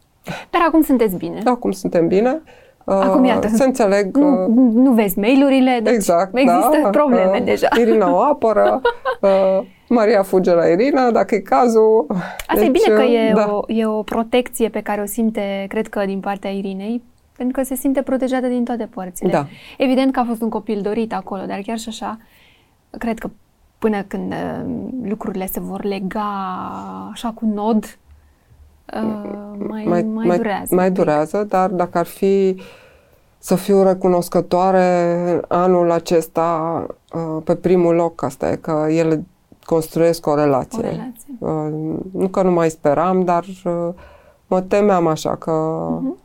[0.50, 1.40] Dar acum sunteți bine.
[1.44, 2.42] Acum suntem bine.
[2.84, 3.48] Uh, Acum, iată.
[3.48, 4.16] Se înțeleg.
[4.16, 6.88] Nu, uh, nu vezi mail-urile, deci exact, există da.
[6.90, 7.68] probleme Uh, deja.
[7.78, 8.80] Irina o apără,
[9.20, 12.06] uh, Maria fuge la Irina, dacă e cazul.
[12.46, 13.54] Asta e bine că e, da.
[13.54, 17.02] o, e o protecție pe care o simte, cred că, din partea Irinei,
[17.36, 19.30] pentru că se simte protejată din toate părțile.
[19.30, 19.46] Da.
[19.78, 22.18] Evident că a fost un copil dorit acolo, dar chiar și așa,
[22.98, 23.30] cred că
[23.78, 26.30] până când uh, lucrurile se vor lega
[27.12, 27.98] așa cu nod,
[28.94, 30.74] uh, mai, mai, mai durează.
[30.74, 31.04] Mai un pic.
[31.04, 32.60] durează, dar dacă ar fi
[33.38, 39.24] să fiu recunoscătoare anul acesta uh, pe primul loc, asta e că ele
[39.74, 40.78] construiesc o relație.
[40.78, 41.34] O relație.
[41.38, 43.88] Uh, Nu că nu mai speram, dar uh,
[44.46, 45.50] mă temeam așa că,
[46.00, 46.16] Mhm.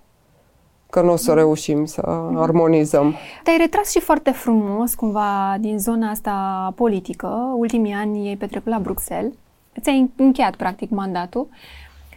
[0.90, 2.02] că nu o să reușim să
[2.36, 3.14] armonizăm.
[3.44, 6.34] Te-ai retras și foarte frumos, cumva, din zona asta
[6.76, 7.54] politică.
[7.58, 9.34] Ultimii ani ai petrecut la Bruxelles.
[9.82, 11.48] Ți-ai încheiat, practic, mandatul.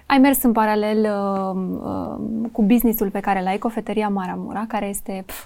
[0.06, 5.22] Ai mers în paralel uh, uh, cu businessul pe care l-ai, cofetăria Maramura, care este,
[5.26, 5.44] pf,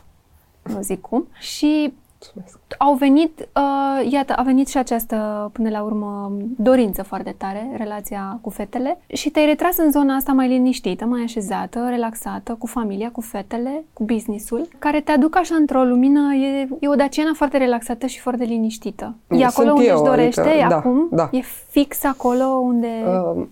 [0.62, 1.92] nu zic cum, și
[2.34, 2.58] Mulțumesc.
[2.78, 8.38] au venit, uh, iată, a venit și această, până la urmă, dorință foarte tare, relația
[8.40, 13.10] cu fetele și te-ai retras în zona asta mai liniștită, mai așezată, relaxată, cu familia,
[13.10, 17.56] cu fetele, cu businessul, care te aduc așa într-o lumină, e, e o daciană foarte
[17.56, 19.14] relaxată și foarte liniștită.
[19.28, 21.08] E Sunt acolo unde eu, își dorește adică, da, acum?
[21.10, 21.28] da.
[21.32, 22.88] E fix acolo unde
[23.36, 23.46] Uh,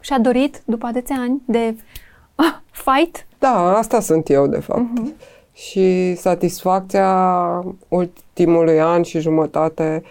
[0.00, 1.76] și-a dorit, după atâția ani de
[2.34, 2.54] ah,
[2.84, 3.26] fight?
[3.38, 4.80] Da, asta sunt eu, de fapt.
[4.80, 5.12] Mhm.
[5.58, 10.02] Și satisfacția ultimului an și jumătate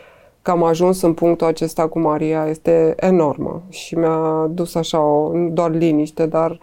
[0.42, 5.38] că am ajuns în punctul acesta cu Maria este enormă și mi-a dus așa o,
[5.38, 6.60] nu doar liniște, dar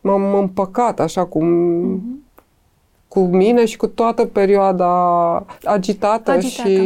[0.00, 2.20] m-am împăcat așa cum mm-hmm
[3.10, 4.92] cu mine și cu toată perioada
[5.64, 6.68] agitată, agitată.
[6.68, 6.76] și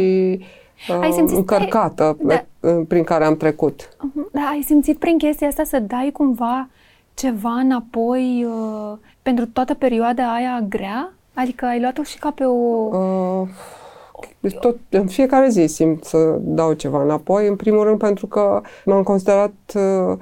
[0.89, 2.45] uh, ai simțit încărcată da.
[2.87, 3.87] prin care am trecut.
[3.87, 4.31] Uh-huh.
[4.31, 6.69] Da, ai simțit prin chestia asta să dai cumva
[7.13, 11.13] ceva înapoi uh, pentru toată perioada aia grea?
[11.35, 12.53] Adică ai luat-o și ca pe o...
[12.97, 13.47] Uh,
[14.59, 19.03] tot, în fiecare zi simt să dau ceva înapoi, în primul rând pentru că m-am
[19.03, 20.17] considerat uh,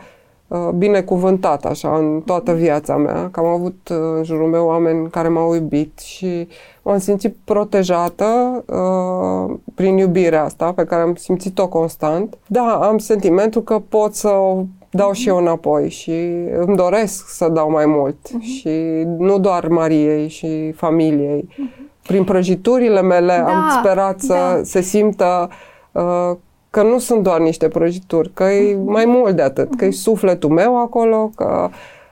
[0.54, 5.10] Uh, binecuvântat așa în toată viața mea, că am avut uh, în jurul meu oameni
[5.10, 6.47] care m-au iubit și
[6.82, 12.38] m-am simțit protejată uh, prin iubirea asta pe care am simțit-o constant.
[12.47, 14.63] Da, am sentimentul că pot să o
[14.94, 16.12] dau și eu înapoi și
[16.58, 18.42] îmi doresc să dau mai mult uh-huh.
[18.42, 18.70] și
[19.18, 21.50] nu doar Mariei și familiei.
[21.50, 21.82] Uh-huh.
[22.08, 24.64] Prin prăjiturile mele da, am sperat să da.
[24.64, 25.50] se simtă
[25.92, 26.32] uh,
[26.70, 30.50] că nu sunt doar niște prăjituri, că e mai mult de atât, că e sufletul
[30.50, 31.70] meu acolo, că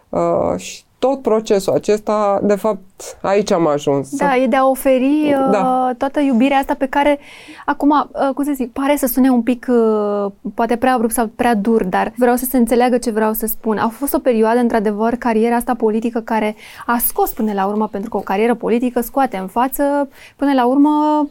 [0.09, 4.15] uh, și tot procesul acesta, de fapt, aici am ajuns.
[4.15, 5.91] Da, e de a oferi uh, da.
[5.97, 7.19] toată iubirea asta pe care,
[7.65, 11.29] acum, uh, cum să zic, pare să sune un pic, uh, poate prea abrupt sau
[11.35, 13.77] prea dur, dar vreau să se înțeleagă ce vreau să spun.
[13.77, 18.09] A fost o perioadă, într-adevăr, cariera asta politică care a scos până la urmă, pentru
[18.09, 21.27] că o carieră politică scoate în față, până la urmă,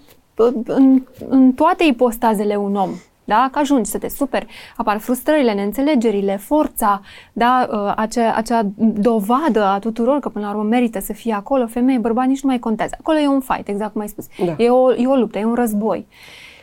[0.66, 2.90] în, în toate ipostazele un om
[3.31, 3.49] da?
[3.53, 7.01] Că ajungi să te superi, apar frustrările, neînțelegerile, forța,
[7.33, 7.69] da?
[7.73, 11.99] Uh, acea, acea dovadă a tuturor că până la urmă merită să fie acolo, femeie,
[11.99, 12.95] bărbat, nici nu mai contează.
[12.99, 14.27] Acolo e un fight, exact cum ai spus.
[14.45, 14.55] Da.
[14.59, 16.07] E, o, e o luptă, e un război.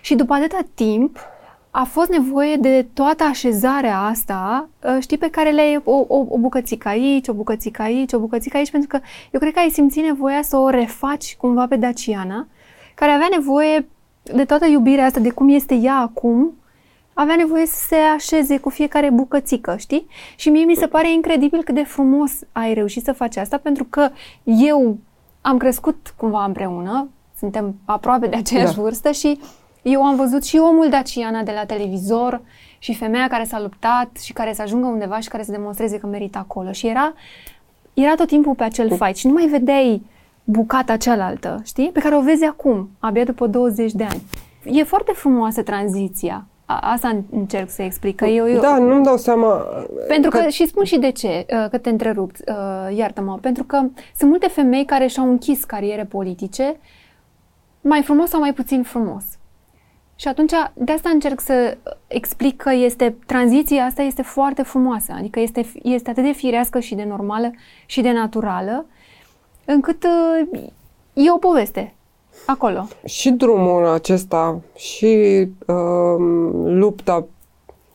[0.02, 1.20] Și după atâta timp,
[1.72, 6.38] a fost nevoie de toată așezarea asta, uh, știi, pe care le o, o, o
[6.38, 9.00] bucățică aici, o bucățică aici, o bucățică aici, pentru că
[9.32, 12.48] eu cred că ai simțit nevoia să o refaci cumva pe Daciana,
[12.96, 13.88] care avea nevoie
[14.36, 16.54] de toată iubirea asta, de cum este ea acum,
[17.14, 20.08] avea nevoie să se așeze cu fiecare bucățică, știi?
[20.36, 23.84] Și mie mi se pare incredibil cât de frumos ai reușit să faci asta, pentru
[23.84, 24.10] că
[24.44, 24.98] eu
[25.42, 28.82] am crescut cumva împreună, suntem aproape de aceeași da.
[28.82, 29.40] vârstă și
[29.82, 32.42] eu am văzut și omul Daciana de la televizor
[32.78, 36.08] și femeia care s-a luptat și care să ajungă undeva și care să demonstreze că
[36.08, 36.72] merită acolo.
[36.72, 37.14] Și era,
[37.94, 40.02] era tot timpul pe acel fight și nu mai vedeai
[40.50, 41.90] bucata cealaltă, știi?
[41.90, 44.22] Pe care o vezi acum, abia după 20 de ani.
[44.64, 48.16] E foarte frumoasă tranziția Asta încerc să explic.
[48.16, 49.54] Că eu, eu, da, nu-mi dau seama...
[50.08, 53.64] Pentru că, că, și spun și de ce, uh, că te întrerup, uh, iartă-mă, pentru
[53.64, 53.78] că
[54.18, 56.80] sunt multe femei care și-au închis cariere politice
[57.82, 59.24] mai frumos sau mai puțin frumos.
[60.16, 65.40] Și atunci, de asta încerc să explic că este, tranziția asta este foarte frumoasă, adică
[65.40, 67.52] este, este atât de firească și de normală
[67.86, 68.86] și de naturală,
[69.68, 70.60] încât uh,
[71.14, 71.94] e o poveste
[72.46, 72.88] acolo.
[73.06, 76.16] Și drumul acesta, și uh,
[76.64, 77.26] lupta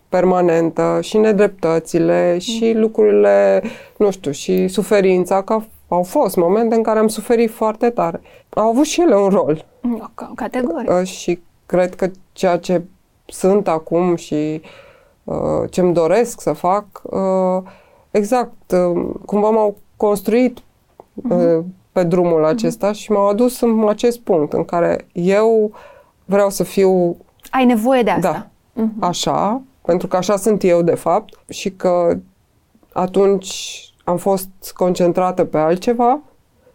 [0.08, 2.38] permanentă, și nedreptățile, mm.
[2.38, 3.62] și lucrurile,
[3.96, 5.58] nu știu, și suferința, că
[5.88, 8.20] au fost momente în care am suferit foarte tare.
[8.48, 9.66] Au avut și ele un rol.
[10.34, 10.90] Categoric.
[10.90, 12.82] Uh, și cred că ceea ce
[13.26, 14.60] sunt acum și
[15.24, 17.62] uh, ce-mi doresc să fac, uh,
[18.10, 20.58] exact, uh, cumva m-au construit
[21.16, 22.48] uh-huh pe drumul mhm.
[22.48, 22.96] acesta mm-hmm.
[22.96, 25.72] și m-au adus în acest punct în care eu
[26.24, 27.16] vreau să fiu...
[27.50, 28.50] Ai nevoie de asta.
[28.74, 28.98] Da, mm-hmm.
[29.00, 32.18] așa, pentru că așa sunt eu de fapt și că
[32.92, 36.20] atunci am fost concentrată pe altceva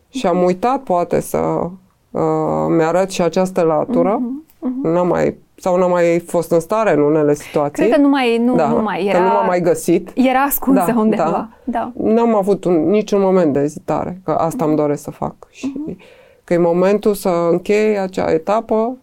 [0.10, 0.46] și am mhm.
[0.46, 4.20] uitat poate să uh, mi-arăt și această latură.
[4.20, 4.46] Mm-hmm.
[4.58, 4.94] Mm-hmm.
[4.94, 7.84] N-am mai sau n-am mai fost în stare în unele situații.
[7.84, 9.18] Cred că nu mai, nu, da, nu mai era...
[9.18, 10.12] Că nu m-am mai găsit.
[10.16, 11.24] Era ascunsă da, undeva.
[11.24, 11.50] Da.
[11.64, 11.92] da.
[12.04, 15.36] N-am avut un, niciun moment de ezitare, că asta îmi doresc să fac.
[15.50, 15.98] Și uh-huh.
[16.44, 18.98] că e momentul să închei acea etapă,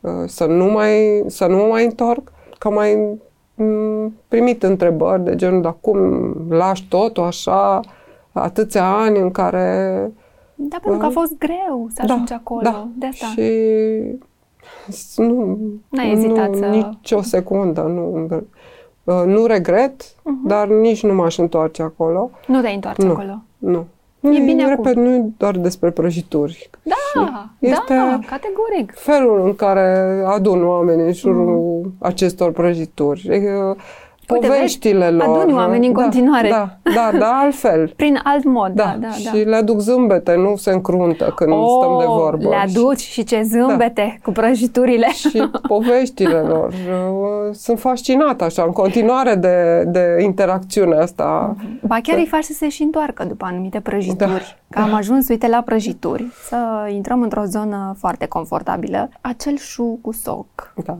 [0.00, 3.18] uh, să nu, mai, să nu mă mai întorc, că mai
[3.54, 5.98] mm, primit întrebări de genul, dar cum
[6.50, 7.80] lași totul așa,
[8.32, 10.10] atâția ani în care...
[10.54, 12.60] Da, pentru că a uh, fost greu să da, ajungi acolo.
[12.62, 13.26] Da, de asta.
[13.26, 13.50] Și
[15.16, 16.66] nu, N-ai ezitat nu, să...
[16.66, 17.80] nici o secundă.
[17.80, 18.28] Nu,
[19.04, 20.46] uh, nu regret, uh-huh.
[20.46, 22.30] dar nici nu m-aș întoarce acolo.
[22.46, 23.42] Nu te întoarce nu, acolo?
[23.58, 23.86] Nu.
[24.20, 25.02] E bine repet, acum.
[25.02, 26.70] nu e doar despre prăjituri.
[26.82, 28.92] Da, este da, categoric.
[28.94, 31.94] felul în care adun oamenii în jurul mm.
[31.98, 33.28] acestor prăjituri.
[34.32, 35.38] Uite, poveștile vezi, lor.
[35.38, 36.48] aduni oameni în da, continuare.
[36.48, 37.88] Da, da, da, altfel.
[37.96, 39.08] Prin alt mod, da, da, da.
[39.08, 42.48] și le aduc zâmbete, nu se încruntă când oh, stăm de vorbă.
[42.48, 44.22] le aduci și ce zâmbete da.
[44.24, 45.06] cu prăjiturile.
[45.12, 46.68] Și poveștile lor.
[46.68, 51.56] Uh, Sunt fascinată așa, în continuare de, de interacțiunea asta.
[51.82, 52.20] Ba chiar Da.
[52.20, 54.56] îi faci să se și întoarcă după anumite prăjituri.
[54.68, 54.80] Da.
[54.80, 59.08] Că am ajuns, uite, la prăjituri, să intrăm într-o zonă foarte confortabilă.
[59.20, 60.72] Acel șu cu soc.
[60.84, 60.98] Da.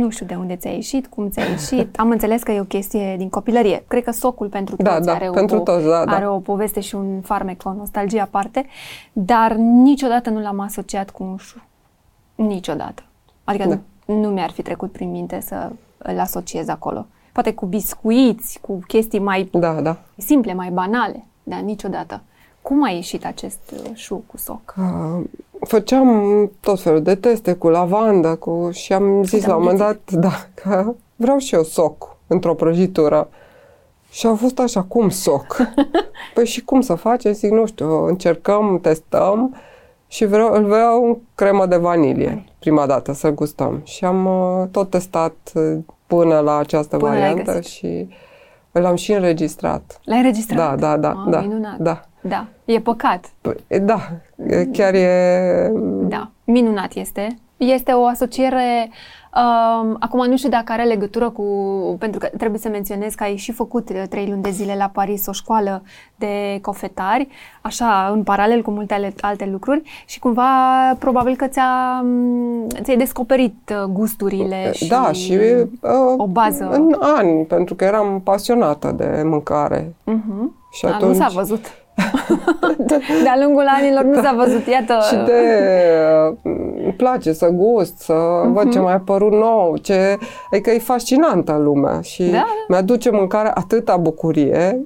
[0.00, 1.98] Nu știu de unde ți-a ieșit, cum ți-a ieșit.
[1.98, 3.84] Am înțeles că e o chestie din copilărie.
[3.88, 6.12] Cred că socul pentru Da, toți da, are, pentru o, toți, da, da.
[6.12, 8.66] are o poveste și un farmec, o nostalgie aparte,
[9.12, 11.62] dar niciodată nu l-am asociat cu un șu.
[12.34, 13.02] Niciodată.
[13.44, 13.78] Adică Da.
[14.04, 17.06] nu, nu mi-ar fi trecut prin minte să îl asociez acolo.
[17.32, 19.96] Poate cu biscuiți, cu chestii mai Da, da.
[20.16, 22.20] simple, mai banale, dar niciodată.
[22.62, 24.60] Cum a ieșit acest uh, șu cu soc?
[24.64, 24.82] Că
[25.60, 29.78] făceam tot felul de teste cu lavandă cu, și am zis Te-am la un moment
[29.78, 33.28] dat da, că vreau și eu soc într-o prăjitură.
[34.10, 35.56] Și a fost așa, cum soc?
[36.34, 37.32] păi și cum să facem?
[37.32, 39.54] Zic, nu știu, încercăm, testăm
[40.08, 43.80] și vreau, îl vreau în cremă de vanilie prima dată să gustăm.
[43.84, 47.70] Și am uh, tot testat uh, până la această Până l-ai variantă găsit.
[47.72, 48.08] și
[48.72, 50.00] l-am și înregistrat.
[50.04, 50.56] L-ai înregistrat?
[50.56, 51.78] Da, da, da, Ah, da, Minunat.
[51.78, 52.04] da.
[52.20, 52.46] Da.
[52.64, 53.24] E păcat.
[53.40, 54.00] Păi, Da,
[54.46, 55.70] e- chiar e...
[56.08, 56.30] Da.
[56.44, 57.38] Minunat este.
[57.56, 58.90] Este o asociere,
[59.34, 61.42] um, acum nu știu dacă are legătură cu,
[61.98, 64.90] pentru că trebuie să menționez că ai și făcut uh, trei luni de zile la
[64.92, 65.82] Paris o școală
[66.16, 67.28] de cofetari,
[67.60, 70.48] așa în paralel cu multe ale- alte lucruri și cumva
[70.98, 75.68] probabil că ți-a, m, ți-ai descoperit uh, gusturile și, Da, și uh,
[76.16, 76.68] o bază.
[76.72, 79.94] în ani, pentru că eram pasionată de mâncare.
[80.04, 80.54] Mhm.
[80.72, 81.16] Și Da, atunci...
[81.16, 81.79] Nu s-a văzut.
[83.24, 84.94] De-a lungul anilor nu s-a văzut, iată.
[85.08, 85.32] Și de...
[86.30, 86.36] uh,
[86.84, 88.12] îmi place să gust, să
[88.44, 88.70] văd Mhm.
[88.70, 90.18] ce mai a apărut nou, ce...
[90.52, 92.44] Adică e fascinantă lumea și Da, da.
[92.68, 94.80] mi-aduce mâncarea atâta bucurie.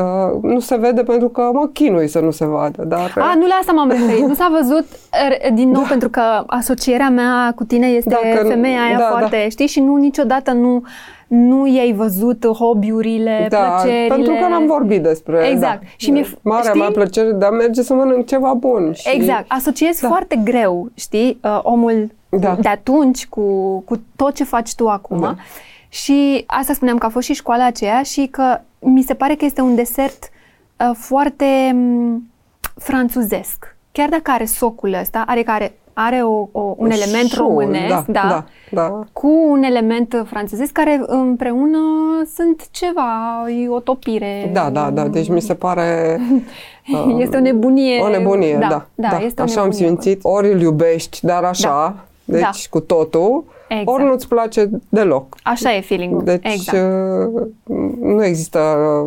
[0.00, 3.12] Uh, nu se vede pentru că mă chinui să nu se vadă, dar...
[3.16, 4.24] A, nu la asta m-am referit.
[4.26, 4.86] Nu s-a văzut,
[5.28, 9.04] er, din nou, pentru că asocierea mea cu tine este Da, că- femeia aia da,
[9.10, 9.66] foarte, știi?
[9.66, 10.82] Și nu niciodată nu,
[11.26, 14.14] nu i-ai văzut hobby-urile, da, plăcerile.
[14.14, 15.48] pentru că n-am vorbit despre...
[15.50, 15.80] Exact.
[15.80, 16.80] Da, Și mi-e- Marea știi?
[16.80, 18.92] mea plăcere de a merge să mănânc ceva bun.
[18.94, 19.08] Și...
[19.14, 19.44] Exact.
[19.48, 20.08] Asociezi Da.
[20.08, 22.56] foarte greu, știi, uh, omul Da.
[22.60, 25.20] de atunci cu, cu tot ce faci tu acum.
[25.20, 25.34] Da.
[25.88, 29.44] Și asta spuneam că a fost și școala aceea și că mi se pare că
[29.44, 30.30] este un desert
[30.78, 32.22] uh, foarte m,
[32.76, 33.76] franțuzesc.
[33.92, 38.22] Chiar dacă are socul ăsta, are care are o, o, un element Șur, românesc, da,
[38.28, 39.04] da, da.
[39.12, 41.78] cu un element franțuzesc care împreună
[42.34, 43.10] sunt ceva,
[43.62, 44.50] e o topire.
[44.52, 45.08] Da, da, da.
[45.08, 46.18] Deci mi se pare...
[46.92, 48.00] uh, Este o nebunie.
[48.00, 48.68] O nebunie, da.
[48.68, 49.08] da.
[49.08, 49.86] da, este o așa am nebunie.
[49.88, 50.20] simțit.
[50.22, 51.94] Ori îl iubești, dar așa, Da.
[52.24, 52.50] deci Da.
[52.70, 53.88] cu totul, Exact.
[53.88, 55.36] ori nu-ți place deloc.
[55.42, 56.24] Așa e feeling-ul.
[56.24, 56.78] Deci exact.
[57.34, 57.46] uh,
[58.00, 58.60] nu există,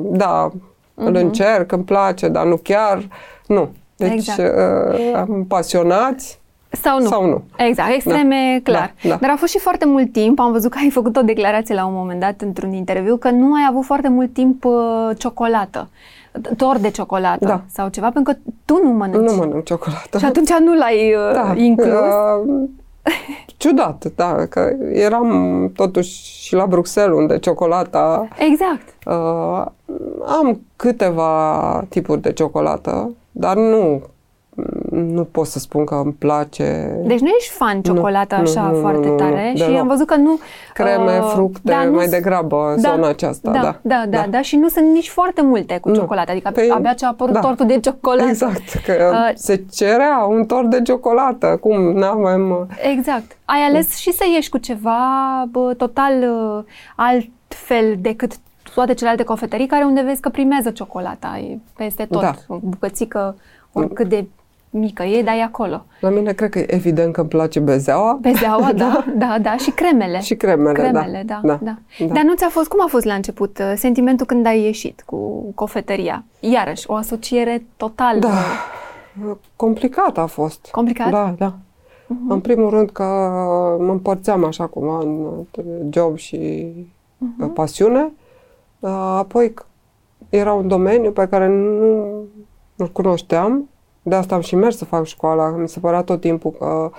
[0.04, 0.52] da,
[0.94, 1.16] îl Mhm.
[1.16, 3.08] încerc, îmi place, dar nu chiar,
[3.48, 3.70] nu.
[3.96, 4.40] Deci Exact.
[4.40, 7.06] uh, am pasionați Sau nu.
[7.06, 7.42] sau nu.
[7.58, 8.94] Exact, extreme, Da, clar.
[9.04, 9.16] da, da.
[9.22, 11.86] Dar a fost și foarte mult timp, am văzut că ai făcut o declarație la
[11.86, 14.74] un moment dat într-un interviu, că nu ai avut foarte mult timp uh,
[15.18, 15.90] ciocolată,
[16.58, 17.62] tort de ciocolată Da.
[17.72, 19.30] sau ceva, pentru că tu nu mănânci.
[19.30, 20.18] Nu mănânc ciocolată.
[20.18, 21.88] Și atunci nu l-ai uh, da, inclus.
[21.88, 22.70] uh,
[23.58, 28.96] ciudat, da, că eram totuși și la Bruxelles, unde ciocolata Exact.
[29.06, 29.66] Uh,
[30.26, 34.02] am câteva tipuri de ciocolată, dar nu
[34.94, 38.74] nu pot să spun că îmi place Deci nu ești fan ciocolată nu, așa nu,
[38.76, 39.80] nu, foarte nu, nu, tare și deloc.
[39.80, 40.40] am văzut că nu...
[40.74, 43.80] creme, uh, fructe, da, nu mai s- degrabă zona aceasta, da, da.
[43.82, 45.96] da, da, da, și nu sunt nici foarte multe cu Nu.
[45.96, 47.40] ciocolată, adică Păi, abia ce a apărut da.
[47.40, 48.30] tortul de ciocolată.
[48.30, 52.50] Exact, că Uh, se cerea un tort de ciocolată, cum n-avem...
[52.50, 52.58] uh,
[52.92, 53.38] Exact.
[53.46, 54.98] Ai ales și să ieși cu ceva
[55.52, 56.64] bă, total uh,
[56.96, 58.32] altfel decât
[58.74, 62.22] toate celelalte cofetării care unde vezi că primează ciocolata e peste tot.
[62.22, 62.34] Da.
[62.48, 63.36] O bucățică
[63.72, 64.26] oricât de
[64.74, 65.86] mică e, dar e acolo.
[66.00, 69.72] La mine cred că e evident că îmi place bezeaua Bezeaua, da, da, da, și
[69.72, 70.20] cremele.
[70.20, 72.14] și cremele, Cremele, da, da, da, da.
[72.14, 75.52] Dar nu ți-a fost, cum a fost la început uh, sentimentul când ai ieșit cu
[75.56, 76.24] cofetăria?
[76.40, 78.28] Iarăși, o asociere total Da.
[78.28, 80.68] uh, Complicat a fost.
[80.72, 81.10] complicat?
[81.12, 81.54] Da, da.
[82.08, 82.32] Mhm.
[82.32, 83.04] În primul rând că
[83.80, 85.28] mă împărțeam așa cumva în
[85.90, 86.66] job și
[87.18, 87.54] Mhm.
[87.54, 88.12] pasiune.
[89.18, 89.54] Apoi
[90.30, 92.06] era un domeniu pe care nu
[92.76, 93.70] nu cunoșteam.
[94.04, 95.50] De asta am și mers să fac școala.
[95.50, 96.92] Mi se părea tot timpul că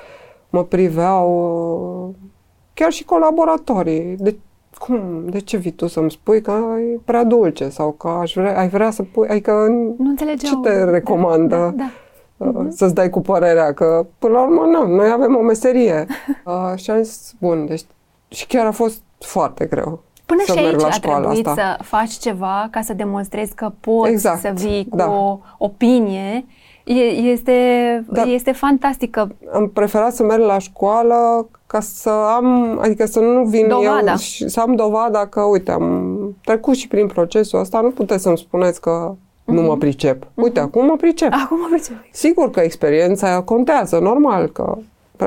[0.50, 2.14] mă priveau
[2.74, 4.16] chiar și colaboratorii.
[4.18, 4.36] De,
[4.78, 5.24] cum?
[5.28, 6.62] De ce vii tu să-mi spui că
[6.94, 9.28] e prea dulce sau că aș vrea, ai vrea să pui...
[9.28, 9.52] Adică
[9.98, 10.62] Nu înțelegeau.
[10.62, 11.56] ce te recomandă?
[11.76, 11.90] Da,
[12.36, 12.58] da, da.
[12.58, 16.06] uh, să-ți dai cu părerea că, până la urmă, nu, noi avem o meserie.
[16.44, 17.84] Uh, și am zis, bun, deci
[18.28, 20.02] și chiar a fost foarte greu.
[20.26, 21.76] Până să și merg aici la a școala trebuit asta.
[21.78, 25.10] să faci ceva ca să demonstrezi că poți Exact, să vii cu da.
[25.10, 26.44] o opinie.
[26.84, 26.92] E,
[27.32, 27.52] este,
[28.08, 28.22] Da.
[28.22, 29.34] este fantastică.
[29.52, 34.10] Am preferat să merg la școală ca să am, adică să nu vin Dovada.
[34.10, 38.22] eu și să am dovada că, uite, am trecut și prin procesul ăsta, nu puteți
[38.22, 39.14] să-mi spuneți că
[39.44, 39.64] nu Mhm.
[39.66, 40.26] mă pricep.
[40.34, 41.32] Uite, acum mă pricep.
[41.44, 41.94] Acum mă pricep.
[42.10, 44.76] Sigur că experiența contează, normal că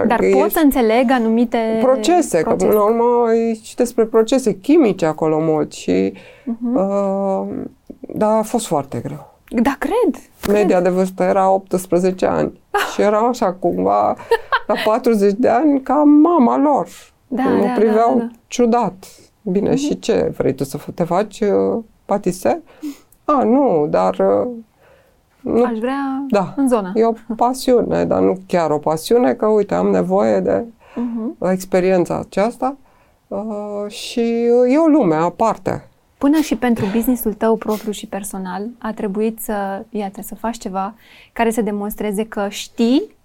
[0.08, 4.54] Dar ești pot să înțeleg anumite procese, că până la urmă e și despre procese
[4.60, 6.76] chimice acolo mult și Mhm.
[6.76, 7.48] uh,
[8.16, 9.36] dar a fost foarte greu.
[9.50, 10.22] Da, cred.
[10.52, 12.60] Media de vârstă era 18 ani
[12.94, 14.16] și eram așa cumva
[14.68, 16.88] la 40 de ani ca mama lor.
[17.28, 18.32] Da, mă da, priveau da, Mhm.
[18.32, 18.40] da.
[18.48, 19.06] ciudat.
[19.42, 20.34] Bine, și ce?
[20.38, 22.60] Vrei tu să f- te faci uh, patiser?
[23.26, 24.48] A, nu, dar uh,
[25.42, 26.54] nu Aș vrea Da.
[26.56, 26.92] în zona.
[26.96, 31.36] E o pasiune, dar nu chiar o pasiune, că uite, am nevoie de Mhm.
[31.52, 32.78] experiența aceasta
[33.28, 34.20] uh, și
[34.70, 35.88] e o lume aparte.
[36.18, 40.96] Până și pentru businessul tău propriu și personal a trebuit să, iată, să faci ceva
[41.34, 43.16] care să demonstreze că știi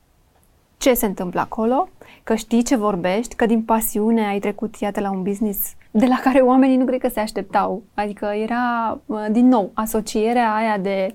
[0.77, 1.89] ce se întâmplă acolo,
[2.23, 6.21] că știi ce vorbești, că din pasiune ai trecut, iată, la un business de la
[6.23, 7.83] care oamenii nu cred că se așteptau.
[7.95, 11.15] Adică era, uh, din nou, asocierea aia de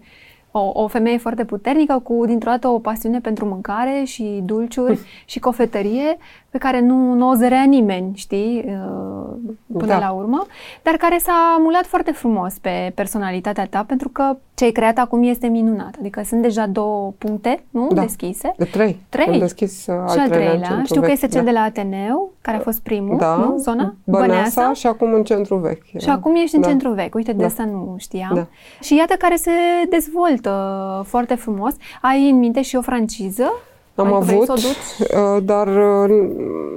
[0.52, 5.40] o, o femeie foarte puternică cu, dintr-o dată, o pasiune pentru mâncare și dulciuri și
[5.40, 6.18] cofetărie
[6.58, 9.36] pe care nu, nu o zărea nimeni, știi, uh,
[9.78, 10.00] până Da.
[10.00, 10.46] la urmă,
[10.84, 15.24] dar care s-a amulat foarte frumos pe personalitatea ta, pentru că ce ai creat acum
[15.24, 15.96] este minunat.
[16.00, 18.02] Adică sunt deja două puncte, nu, Da.
[18.02, 18.54] deschise.
[18.58, 19.00] De trei.
[19.10, 19.26] Trei.
[19.28, 21.40] Am deschis uh, al și al treilea în treilea, centru știu că vechi, este cel
[21.44, 21.46] da.
[21.46, 23.58] de la Ateneu, care a fost primul, da, nu?
[23.58, 23.96] Zona?
[24.04, 26.00] Băneasa, și acum în centru vechi.
[26.00, 26.68] Și acum ești în Da.
[26.68, 27.16] centru vechi.
[27.16, 27.46] Uite, de Da.
[27.46, 28.32] asta nu știam.
[28.34, 28.46] Da.
[28.82, 29.52] Și iată care se
[29.90, 30.52] dezvoltă
[31.08, 31.76] foarte frumos.
[32.02, 33.54] Ai în minte și o franciză?
[33.98, 35.10] Am Adică vrei avut, să o duci?
[35.38, 36.28] uh, dar uh,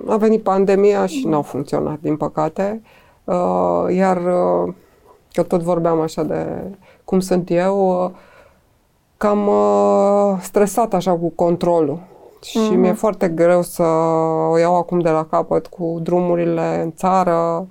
[0.06, 2.82] a venit pandemia și n-au funcționat, din păcate.
[3.24, 4.72] Uh, Iar uh,
[5.32, 6.46] că tot vorbeam așa de
[7.04, 8.10] cum sunt eu, uh,
[9.16, 11.98] cam uh, stresat așa cu controlul.
[12.42, 12.78] Și Mhm.
[12.78, 13.82] mi-e foarte greu să
[14.50, 17.66] o iau acum de la capăt cu drumurile în țară,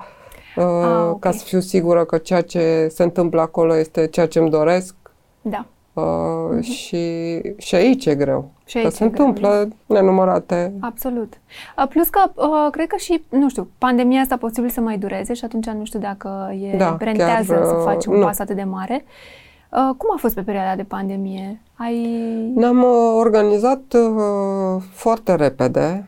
[0.58, 1.20] uh, Ah, ok.
[1.20, 4.96] ca să fiu sigură că ceea ce se întâmplă acolo este ceea ce îmi doresc.
[5.42, 5.66] Da.
[5.94, 8.50] Uh, și, și aici e greu.
[8.70, 8.78] Mhm.
[8.78, 10.74] Și că aici se e greu, întâmplă nenumărate.
[10.80, 11.34] Absolut.
[11.78, 15.34] Uh, Plus că, uh, cred că și, nu știu, pandemia asta posibil să mai dureze
[15.34, 18.26] și atunci nu știu dacă e Da, rentează chiar, să uh, faci un nu.
[18.26, 19.04] pas atât de mare.
[19.72, 21.62] Uh, Cum a fost pe perioada de pandemie?
[21.76, 22.04] Ai...
[22.56, 26.08] Ne-am uh, organizat uh, foarte repede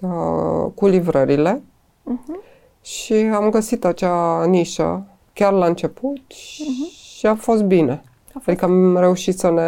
[0.00, 1.62] uh, cu livrările
[2.04, 2.40] Mhm.
[2.82, 6.20] și am găsit acea nișă chiar la început
[7.16, 8.02] și a fost bine.
[8.34, 8.38] Mhm.
[8.38, 9.62] A fost- Adică am reușit să ne,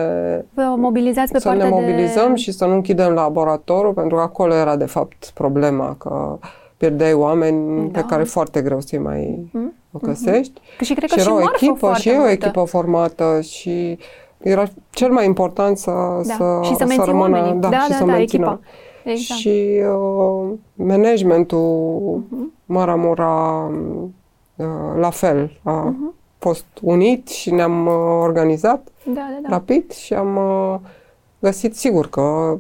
[0.55, 2.35] Vă mobilizați pe să ne partea mobilizăm de...
[2.35, 6.39] și să nu închidem laboratorul, pentru că acolo era de fapt problema, că
[6.77, 8.01] pierdeai oameni Da.
[8.01, 9.73] pe care foarte greu să-i mai Mhm.
[10.03, 10.61] găsești.
[10.81, 12.33] Și cred că și și era o marfă echipă foarte și e o multă.
[12.33, 13.99] echipă formată și
[14.39, 15.91] era cel mai important să,
[16.27, 16.35] Da.
[16.35, 17.61] să, și să menții rămână, oamenii.
[17.61, 18.45] Da, da, și da, să da, mențină.
[18.47, 18.61] echipa.
[19.11, 19.41] Exact.
[19.41, 22.53] Și uh, managementul Mhm.
[22.67, 23.71] Maramura
[24.57, 24.67] uh,
[24.99, 26.15] la fel a Mhm.
[26.45, 29.49] Fost unit și ne-am uh, organizat Da, da, da.
[29.49, 30.77] rapid și am uh,
[31.39, 32.57] găsit sigur că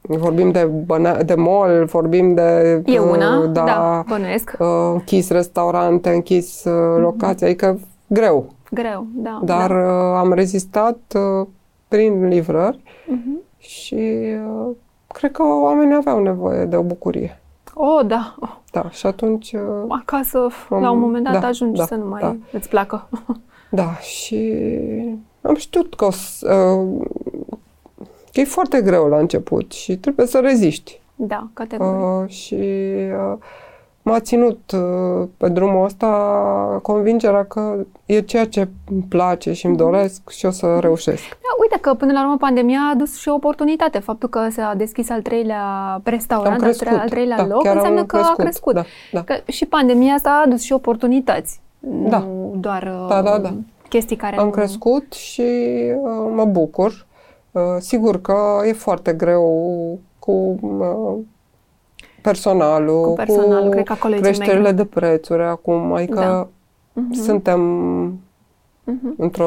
[0.00, 4.56] vorbim de, băna- de mall, vorbim de E uh, una, da, da, bănuiesc.
[4.58, 8.46] uh, închis restaurante, închis uh, locații, adică greu.
[8.70, 9.40] Greu, da.
[9.44, 9.76] Dar da.
[9.78, 11.46] uh, am rezistat uh,
[11.88, 13.38] prin livrări Mhm.
[13.58, 14.70] și uh,
[15.12, 17.40] cred că oamenii aveau nevoie de o bucurie.
[17.78, 18.34] Oh, da.
[18.40, 21.94] Oh, Da, și atunci, uh, acasă, Am- la un moment dat, da, ajungi da, să
[21.94, 22.36] nu mai da.
[22.52, 23.08] îți placă.
[23.70, 24.60] da, și
[25.42, 27.04] am știut că, o să, uh,
[28.32, 31.00] că e foarte greu la început și trebuie să reziști.
[31.14, 32.22] Da, categoric.
[32.24, 33.38] Uh, și uh,
[34.08, 36.08] m-a ținut uh, pe drumul ăsta
[36.82, 37.76] convingerea că
[38.06, 41.28] e ceea ce îmi place și îmi doresc și o să reușesc.
[41.28, 43.98] Da, uite că până la urmă pandemia a adus și o oportunitate.
[43.98, 45.60] Faptul că s-a deschis al treilea
[46.04, 46.86] restaurant, Am al, crescut.
[46.86, 48.74] tre- al treilea da, loc, chiar înseamnă am că a crescut.
[48.74, 49.22] Da, da.
[49.22, 51.60] Că și pandemia asta a adus și oportunități.
[51.78, 52.18] Da.
[52.18, 53.54] Nu doar uh, Da, da, da.
[53.88, 54.50] chestii care Am nu...
[54.50, 55.42] crescut și
[56.02, 57.06] uh, mă bucur.
[57.52, 58.36] Uh, sigur că
[58.66, 59.44] e foarte greu
[60.18, 61.18] cu uh,
[62.30, 64.84] personalul, Cu personalul, cred că acolo e cel mai creșterile greu.
[64.84, 66.48] de prețuri acum, adică Da.
[67.02, 67.12] Mhm.
[67.12, 67.60] suntem
[68.84, 69.14] Mhm.
[69.16, 69.44] într-o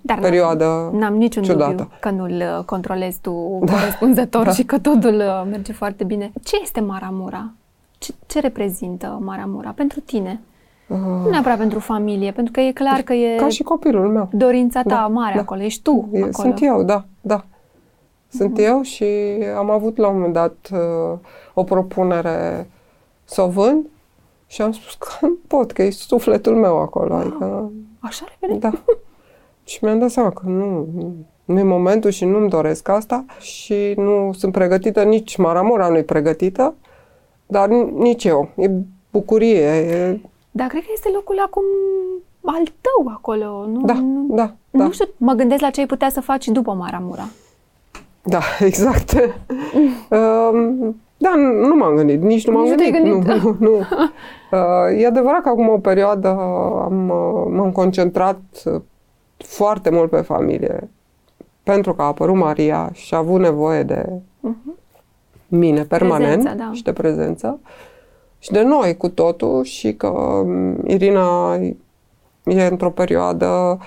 [0.00, 1.70] Dar n-am- perioadă N-am niciun ciudată.
[1.70, 3.32] dubiu că nu-l uh, controlezi tu
[3.70, 4.50] corespunzător da.
[4.52, 6.32] și că totul uh, merge foarte bine.
[6.42, 7.50] Ce este Maramura?
[7.98, 10.40] Ce, ce reprezintă Maramura pentru tine?
[10.86, 14.28] Nu uh, neapărat pentru familie, pentru că e clar că e ca și copilul meu.
[14.32, 15.40] dorința ta Da, mare da.
[15.40, 16.32] acolo, ești tu E- acolo.
[16.32, 17.44] Sunt eu, da, da.
[18.36, 19.04] Sunt eu și
[19.56, 21.18] am avut la un moment dat uh,
[21.54, 22.68] o propunere
[23.24, 23.86] să o vând
[24.46, 27.14] Și am spus că nu pot, că e sufletul meu acolo.
[27.14, 27.70] Adică,
[28.00, 28.58] Așa repede?
[28.58, 28.72] da.
[29.64, 31.14] și mi-am dat seama că nu, nu,
[31.44, 36.02] nu e momentul și nu-mi doresc asta și nu sunt pregătită, nici Maramura nu e
[36.02, 36.74] pregătită,
[37.46, 38.48] dar nici eu.
[38.56, 38.70] E
[39.10, 39.66] bucurie.
[39.68, 40.20] E...
[40.50, 41.62] Dar cred că este locul acum
[42.44, 43.66] al tău acolo.
[43.66, 44.90] Nu, Da, nu, da, nu da.
[44.90, 47.28] știu, mă gândesc la ce ai putea să faci după Maramura.
[48.24, 49.12] Da, exact.
[50.10, 51.34] Um, da,
[51.68, 53.12] nu m-am gândit, nici nu m-am Nici nu te-ai gândit.
[53.12, 53.42] gândit?
[53.42, 53.78] Nu, nu, nu.
[54.50, 56.28] Uh, e adevărat că acum o perioadă
[56.84, 58.80] am, uh, m-am concentrat uh,
[59.36, 60.90] foarte mult pe familie,
[61.62, 64.12] pentru că a apărut Maria și a avut nevoie de
[65.48, 66.70] mine permanent Prezența, da.
[66.72, 67.60] și de prezență
[68.38, 71.54] și de noi cu totul și că um, Irina
[72.44, 73.78] e într-o perioadă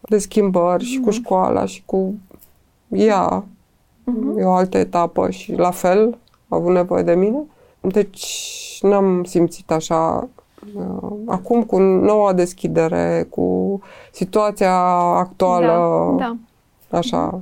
[0.00, 2.14] de schimbări și cu școala și cu
[2.88, 3.44] ea.
[4.38, 7.44] E o altă etapă și la fel a avut nevoie de mine.
[7.80, 10.28] Deci n-am simțit așa
[10.74, 13.80] uh, acum cu noua deschidere, cu
[14.12, 14.74] situația
[15.16, 16.36] actuală Da,
[16.88, 16.98] da.
[16.98, 17.40] așa,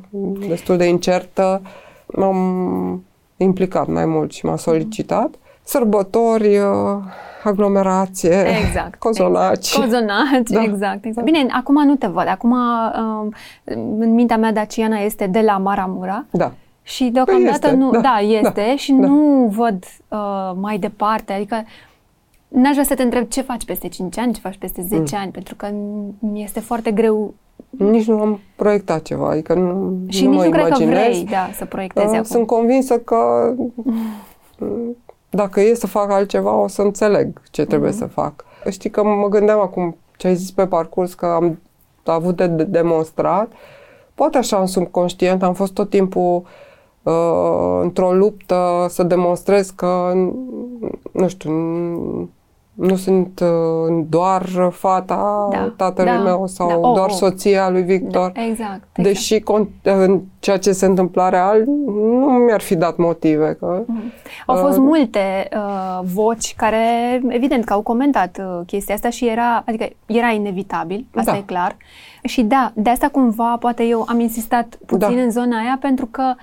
[0.49, 1.63] destul de incertă,
[2.07, 3.05] m-am
[3.37, 5.35] implicat mai mult și m-a solicitat.
[5.63, 6.97] Sărbători, uh,
[7.49, 8.99] aglomerație, Exact.
[8.99, 9.57] cozonaci.
[9.57, 9.85] Exact.
[9.85, 10.63] Cozonaci, Da.
[10.63, 11.27] exact, exact.
[11.27, 12.29] Bine, acum nu te văd.
[12.29, 13.33] Acum, um,
[13.65, 16.25] în mintea mea, Daciana este de la Maramura.
[16.31, 16.53] Da.
[16.83, 19.07] Și deocamdată Păi este, nu, da, da, este da, și da.
[19.07, 21.65] nu văd uh, mai departe, adică
[22.49, 25.31] n-aș vrea să te întreb ce faci peste 5 ani, ce faci peste 10 ani,
[25.31, 25.69] pentru că
[26.19, 27.35] mi este foarte greu
[27.71, 30.93] Nici nu am proiectat ceva, adică nu, și nu nici mă nu cred că imaginez.
[30.95, 32.25] vrei da, să proiectezi Uh, acum.
[32.25, 33.17] Sunt convinsă că
[34.59, 34.97] mm,
[35.35, 37.99] dacă e să fac altceva, o să înțeleg ce trebuie Mhm.
[37.99, 38.45] să fac.
[38.71, 41.59] Știi că mă gândeam acum ce ai zis pe parcurs, că am
[42.05, 43.53] avut de de demonstrat.
[44.15, 46.43] Poate așa în subconștient, am fost tot timpul
[47.03, 50.13] uh, într-o luptă să demonstrez că,
[51.13, 52.29] nu știu, n-
[52.75, 57.15] nu sunt uh, doar fata Da, tatălui da, meu sau da, oh, doar oh.
[57.15, 58.31] soția lui Victor.
[58.35, 59.09] Da, exact, exact.
[59.09, 63.57] Deși con- în ceea ce se întâmpla real nu mi-ar fi dat motive.
[63.59, 63.83] Că,
[64.47, 69.27] Au fost Uh, multe uh, voci care, evident, că au comentat uh, chestia asta și
[69.29, 71.37] era, adică era inevitabil, asta Da.
[71.37, 71.77] e clar.
[72.23, 75.23] Și da, de asta cumva, poate eu am insistat puțin Da.
[75.23, 76.35] în zona aia, pentru că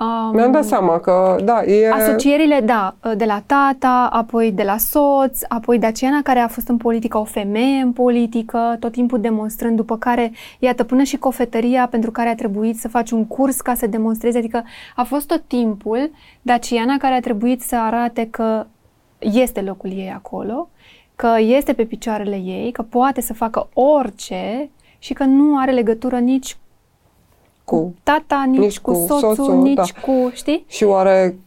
[0.00, 1.90] um, Mi-am dat seama că, da, e...
[1.90, 6.76] Asocierile, da, de la tata, apoi de la soț, apoi Daciana care a fost în
[6.76, 12.10] politică, o femeie în politică, tot timpul demonstrând, după care, iată, până și cofetăria pentru
[12.10, 14.64] care a trebuit să faci un curs ca să demonstrezi, adică
[14.96, 16.10] a fost tot timpul
[16.42, 18.66] Daciana care a trebuit să arate că
[19.18, 20.68] este locul ei acolo,
[21.16, 26.18] că este pe picioarele ei, că poate să facă orice și că nu are legătură
[26.18, 26.56] nici
[27.76, 27.94] cu...
[28.02, 29.82] tata, nici, Nici cu, cu soțul, soțul, nici da.
[29.82, 30.64] cu, știi?
[30.68, 31.38] Și oare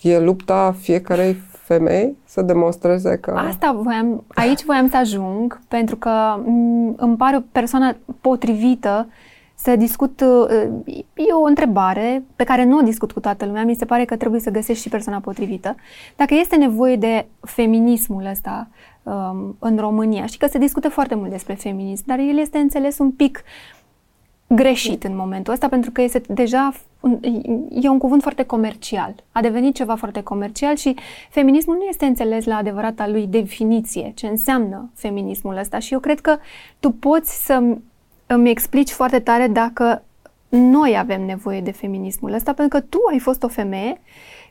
[0.00, 1.36] e lupta fiecarei
[1.68, 3.30] femei să demonstreze că...
[3.30, 6.10] Asta voiam, aici voiam să ajung, pentru că
[6.44, 9.08] m, îmi pare o persoană potrivită
[9.54, 13.74] să discut, uh, e o întrebare pe care nu o discut cu toată lumea, mi
[13.74, 15.74] se pare că trebuie să găsești și persoana potrivită.
[16.16, 18.68] Dacă este nevoie de feminismul ăsta
[19.02, 22.98] um, în România, și că se discută foarte mult despre feminism, dar el este înțeles
[22.98, 23.42] un pic
[24.48, 27.18] greșit în momentul ăsta, pentru că este deja un-
[27.70, 29.14] e un cuvânt foarte comercial.
[29.32, 30.96] A devenit ceva foarte comercial și
[31.30, 35.78] feminismul nu este înțeles la adevărata lui definiție, ce înseamnă feminismul ăsta.
[35.78, 36.36] Și eu cred că
[36.80, 37.62] tu poți să
[38.26, 40.02] îmi explici foarte tare dacă
[40.48, 44.00] noi avem nevoie de feminismul ăsta, pentru că tu ai fost o femeie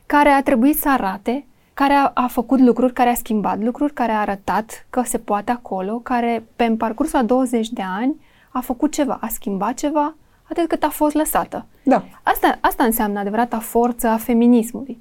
[0.06, 4.12] care a trebuit să arate, care a, a făcut lucruri, care a schimbat lucruri, care
[4.12, 8.14] a arătat că se poate acolo, care pe în parcursul a 20 de ani
[8.50, 10.14] a făcut ceva, a schimbat ceva,
[10.50, 11.66] atât cât a fost lăsată.
[11.82, 12.04] Da.
[12.22, 15.00] Asta, asta înseamnă adevărata forță a feminismului.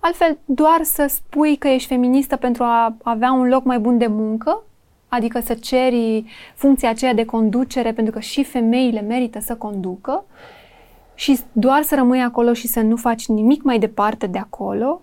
[0.00, 4.06] Altfel, doar să spui că ești feministă pentru a avea un loc mai bun de
[4.06, 4.62] muncă,
[5.08, 6.24] adică să ceri
[6.54, 10.24] funcția aceea de conducere, pentru că și femeile merită să conducă,
[11.14, 15.00] și doar să rămâi acolo și să nu faci nimic mai departe de acolo,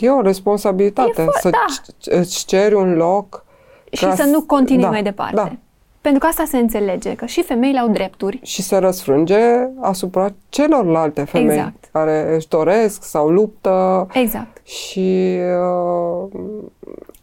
[0.00, 1.64] E o responsabilitate E fo- să da.
[1.68, 3.44] c- îți ceri un loc
[3.92, 5.34] și ca să s- nu continui da, mai departe.
[5.34, 5.52] Da.
[6.00, 8.38] Pentru că asta se înțelege, că și femeile au drepturi.
[8.42, 9.38] Și se răsfrânge
[9.80, 11.88] asupra celorlalte femei Exact.
[11.92, 14.66] care își doresc sau luptă Exact.
[14.66, 15.38] și
[16.22, 16.28] uh,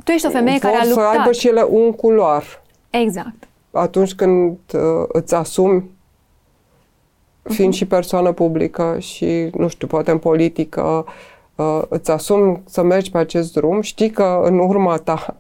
[0.04, 1.18] Tu ești o femeie vor care a să luptat.
[1.18, 2.44] aibă și ele un culoar.
[2.90, 3.48] Exact.
[3.72, 5.84] Atunci când uh, îți asumi
[7.44, 7.78] fiind Mhm.
[7.78, 11.06] și persoană publică și, nu știu, poate în politică,
[11.56, 15.36] uh, îți asumi să mergi pe acest drum, știi că în urma ta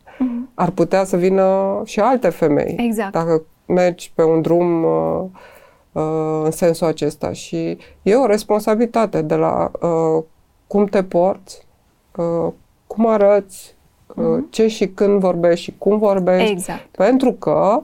[0.55, 2.73] ar putea să vină și alte femei.
[2.77, 2.85] Mhm.
[2.85, 3.11] Exact.
[3.11, 5.23] Dacă mergi pe un drum uh,
[5.91, 7.31] uh, în sensul acesta.
[7.31, 10.23] Și e o responsabilitate de la uh,
[10.67, 11.67] cum te porți,
[12.15, 12.51] uh,
[12.87, 13.75] cum arăți,
[14.09, 14.49] uh-huh.
[14.49, 16.51] ce și când vorbești și cum vorbești.
[16.51, 16.85] Exact.
[16.91, 17.81] Pentru că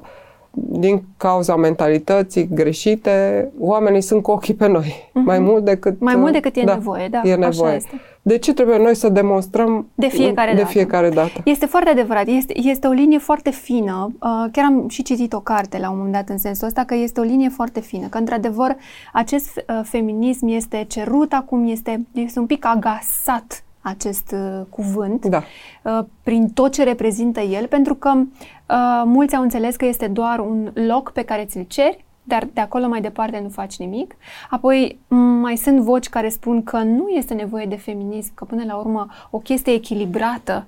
[0.54, 5.10] din cauza mentalității greșite, oamenii sunt cu ochii pe noi.
[5.10, 5.26] Uh-huh.
[5.26, 5.99] Mai mult decât...
[5.99, 7.22] Mai mult decât e da, nevoie, da.
[7.24, 7.70] E nevoie.
[7.70, 8.02] Așa este.
[8.22, 10.70] De ce trebuie noi să demonstrăm de fiecare, de dată.
[10.70, 11.41] fiecare dată?
[11.43, 12.28] Este foarte adevărat.
[12.28, 14.12] Este, este o linie foarte fină.
[14.14, 14.20] Uh,
[14.52, 17.20] chiar am și citit o carte la un moment dat în sensul ăsta că este
[17.20, 18.08] o linie foarte fină.
[18.08, 18.76] Că, într-adevăr,
[19.14, 25.43] acest uh, feminism este cerut acum, este, este un pic agasat acest uh, cuvânt da.
[25.84, 30.39] uh, prin tot ce reprezintă el, pentru că uh, mulți au înțeles că este doar
[30.39, 34.15] un loc pe care ți-l ceri, dar de acolo mai departe nu faci nimic.
[34.49, 34.99] Apoi
[35.41, 39.07] mai sunt voci care spun că nu este nevoie de feminism, că până la urmă
[39.29, 40.67] o chestie echilibrată,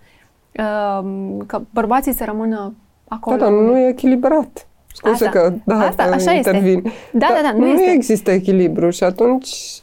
[0.60, 1.08] uh,
[1.46, 2.74] că bărbații să rămână
[3.08, 3.38] acolo.
[3.38, 4.68] Da, dar nu e echilibrat.
[4.94, 5.40] Scuze Asta.
[5.40, 6.82] că da, Asta, așa intervin.
[6.86, 6.92] este.
[7.12, 7.92] Da, da, da, nu, nu este.
[7.92, 9.82] există echilibru și atunci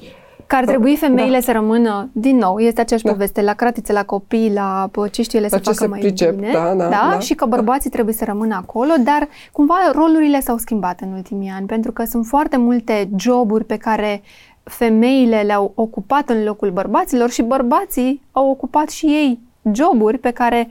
[0.51, 1.41] Că ar trebui femeile da.
[1.41, 3.11] să rămână, din nou, este aceeași Da.
[3.11, 5.87] poveste, la cratițe, la copii, la pă, ce știu ele La să ce facă se
[5.89, 6.51] mai pricep, bine.
[6.53, 7.19] da, da, da.
[7.19, 11.67] și că bărbații trebuie să rămână acolo, dar cumva rolurile s-au schimbat în ultimii ani,
[11.67, 14.23] pentru că sunt foarte multe joburi pe care
[14.63, 19.39] femeile le-au ocupat în locul bărbaților și bărbații au ocupat și ei
[19.73, 20.69] joburi pe care,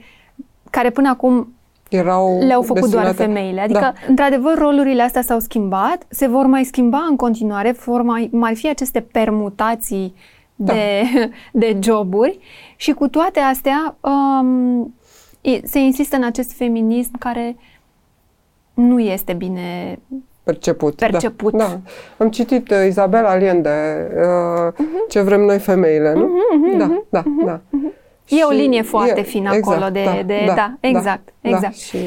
[0.70, 1.52] care până acum
[1.90, 3.60] erau le-au făcut doar destinate- femeile.
[3.60, 3.92] Adică, Da.
[4.08, 8.68] într-adevăr, rolurile astea s-au schimbat, se vor mai schimba în continuare, vor mai, mai fi
[8.68, 10.14] aceste permutații
[10.54, 10.72] Da.
[10.72, 11.02] de,
[11.52, 12.38] de joburi
[12.76, 14.94] și cu toate astea um,
[15.40, 17.56] e- se insistă în acest feminism care
[18.74, 19.98] nu este bine
[20.42, 20.94] perceput.
[20.94, 21.52] Perceput.
[21.52, 21.78] Da, da.
[22.24, 24.88] Am citit uh, Isabel Allende, uh, Mhm.
[25.08, 26.28] Ce vrem noi femeile, nu?
[26.78, 27.60] da, da, da.
[28.30, 31.62] E o Și linie foarte e- fină exact, acolo de- de- da, exact, exact.
[31.62, 31.98] Da, și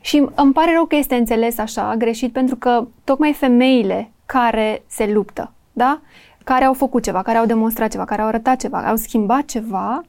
[0.00, 5.06] Și îmi pare rău că este înțeles așa, greșit, pentru că tocmai femeile care se
[5.12, 6.00] luptă, da?
[6.44, 10.04] care au făcut ceva, care au demonstrat ceva, care au arătat ceva, au schimbat ceva,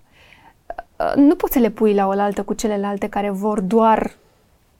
[0.97, 4.11] uh, nu poți să le pui la oaltă cu celelalte care vor doar,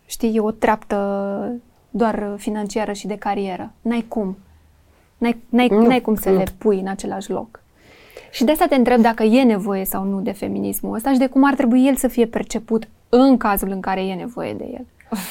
[0.06, 1.52] știi, o treaptă
[1.90, 3.72] doar financiară și de carieră.
[3.82, 4.38] N-ai cum.
[5.18, 6.38] N-ai, n-ai, Nu, n-ai cum să nu.
[6.38, 7.60] le pui în același loc.
[8.32, 11.28] Și de asta te întreb dacă e nevoie sau nu de feminismul ăsta și de
[11.28, 14.86] cum ar trebui el să fie perceput în cazul în care e nevoie de el.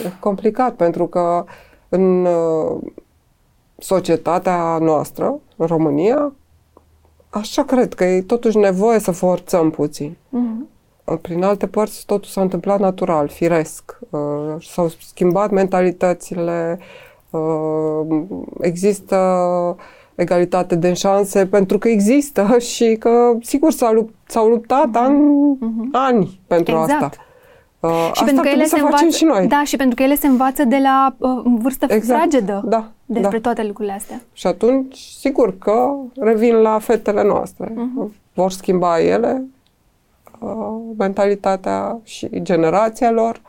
[0.04, 1.44] e complicat pentru că
[1.88, 2.80] în uh,
[3.78, 6.32] societatea noastră, în România,
[7.30, 10.16] așa cred că e totuși nevoie să forțăm puțin.
[10.28, 10.68] Mhm.
[11.20, 13.98] Prin alte părți, totul s-a întâmplat natural, firesc.
[14.10, 16.78] Uh, S-au schimbat mentalitățile,
[17.30, 18.22] uh,
[18.60, 19.16] există
[20.18, 25.18] egalitate de șanse pentru că există și că, sigur, s-au, lupt, s-au luptat ani,
[25.92, 26.82] ani pentru Mhm.
[26.82, 27.02] Exact.
[27.02, 27.22] asta.
[27.80, 29.46] Uh, Și asta pentru că ar ele trebui să se facem învață, și noi.
[29.46, 32.18] Da, și pentru că ele se învață de la uh, vârstă Exact.
[32.20, 33.40] fragedă Da, despre da.
[33.40, 34.20] toate lucrurile astea.
[34.32, 37.72] Și atunci, sigur că revin la fetele noastre.
[38.34, 39.44] Vor schimba ele
[40.40, 40.48] uh,
[40.98, 43.40] mentalitatea și generația lor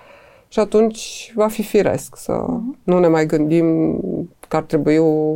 [0.48, 2.46] și atunci va fi firesc să
[2.84, 3.96] nu ne mai gândim
[4.48, 5.34] că ar trebui o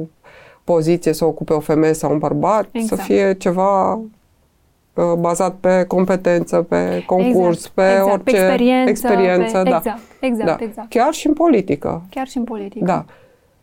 [0.63, 3.01] poziție să ocupe o femeie sau un bărbat, Exact.
[3.01, 8.11] să fie ceva uh, bazat pe competență, pe concurs, exact, pe exact.
[8.11, 9.75] orice pe experiență, experiență, pe, da.
[9.77, 10.65] Exact, exact, da.
[10.65, 10.89] exact.
[10.89, 12.01] Chiar și în politică.
[12.09, 12.85] Chiar și în politică.
[12.85, 13.05] Da.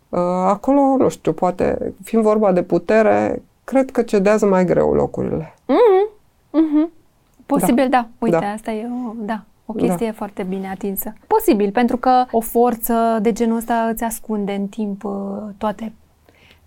[0.08, 5.54] Uh, Acolo, nu știu, poate, fiind vorba de putere, cred că cedează mai greu locurile.
[6.52, 6.90] Mhm.
[7.46, 8.08] Posibil, da.
[8.18, 8.46] Uite, Da.
[8.46, 11.12] asta e o, da, o chestie foarte bine atinsă.
[11.26, 15.12] Posibil, pentru că o forță de genul ăsta îți ascunde în timp uh,
[15.58, 15.92] toate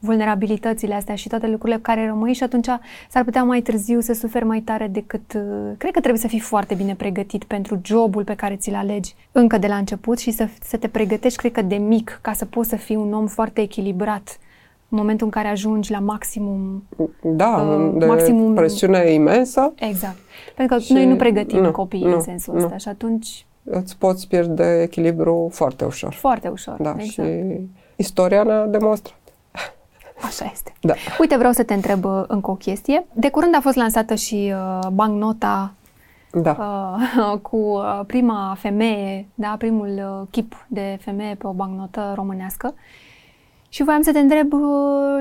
[0.04, 2.68] vulnerabilitățile astea și toate lucrurile cu care rămâi și atunci
[3.10, 5.34] s-ar putea mai târziu să suferi mai tare decât...
[5.36, 5.42] uh,
[5.78, 9.58] Cred că trebuie să fii foarte bine pregătit pentru jobul pe care ți-l alegi încă
[9.58, 12.70] de la început și să, să te pregătești, cred că, de mic, ca să poți
[12.70, 14.38] să fii un om foarte echilibrat
[14.90, 16.84] în momentul în care ajungi la maximum
[17.22, 20.16] Da, Uh, de maximum- presiune imensă, Exact.
[20.56, 22.64] Pentru că Și- noi nu pregătim nu, copiii nu, în sensul nu.
[22.64, 26.14] ăsta și atunci îți poți pierde echilibru foarte ușor.
[26.14, 26.76] foarte ușor.
[26.82, 27.30] Da, exact.
[27.30, 27.60] și
[27.96, 29.18] istoria ne-a demonstrat.
[30.24, 30.74] Așa este.
[30.82, 30.94] Da.
[31.20, 33.06] Uite, vreau să te întreb uh, încă o chestie.
[33.14, 35.74] De curând a fost lansată și uh, banknota
[36.32, 36.58] Da.
[37.20, 42.74] uh, cu uh, prima femeie, da, primul uh, chip de femeie pe o banknotă românească.
[43.70, 44.62] Și voiam să te întreb uh,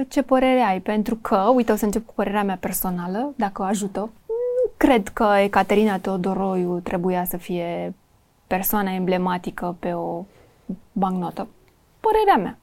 [0.08, 4.00] ce părere ai, pentru că, uite, o să încep cu părerea mea personală, dacă ajută.
[4.26, 7.94] Nu cred că Ecaterina Teodoroiu trebuia să fie
[8.46, 10.24] persoana emblematică pe o
[10.92, 11.46] banknotă.
[12.00, 12.58] Părerea mea.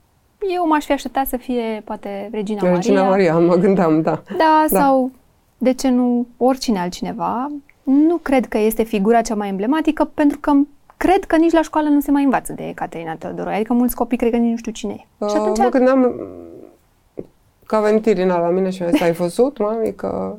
[0.55, 3.33] Eu m-aș fi așteptat să fie, poate, Regina, Regina Maria.
[3.33, 4.21] Maria, mă gândeam, da.
[4.37, 4.79] Da, Da.
[4.79, 5.11] sau,
[5.57, 7.51] de ce nu, oricine altcineva.
[7.83, 10.51] Nu cred că este figura cea mai emblematică, pentru că
[10.97, 13.55] cred că nici la școală nu se mai învață de Ecaterina Teodoroiu.
[13.55, 15.27] Adică mulți copii cred că nici nu știu cine e.
[15.27, 16.15] și Uh, atunci, Mă gândeam
[17.65, 20.35] că a venit Irina la mine și mi-a zis, ai văzut, mami, că...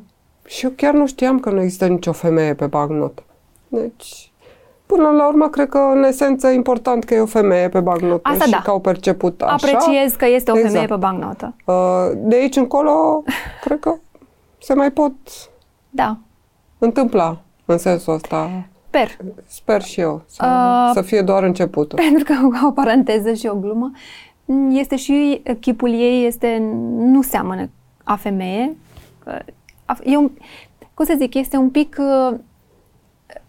[0.46, 3.22] Și eu chiar nu știam că nu există nicio femeie pe bancnotă.
[3.68, 4.29] Deci,
[4.96, 8.20] Până la urmă, cred că, în esență, e important că e o femeie pe bancnotă
[8.28, 8.60] Asta și da.
[8.64, 9.52] că au perceput așa.
[9.76, 10.88] Apreciez că este o femeie Exact.
[10.88, 11.54] pe bancnotă.
[11.64, 11.74] Uh,
[12.16, 13.22] De aici încolo,
[13.64, 13.94] cred că
[14.58, 15.12] se mai pot
[15.90, 16.16] Da.
[16.78, 18.50] întâmpla în sensul ăsta.
[18.86, 19.08] Sper.
[19.46, 21.98] Sper și eu să, Uh, să fie doar începutul.
[21.98, 23.90] Pentru că, ca o paranteză și o glumă,
[24.70, 26.58] este și chipul ei este,
[26.96, 27.68] nu seamănă
[28.04, 28.76] a femeie.
[29.84, 30.30] A- E un,
[30.94, 31.96] cum să zic, este un pic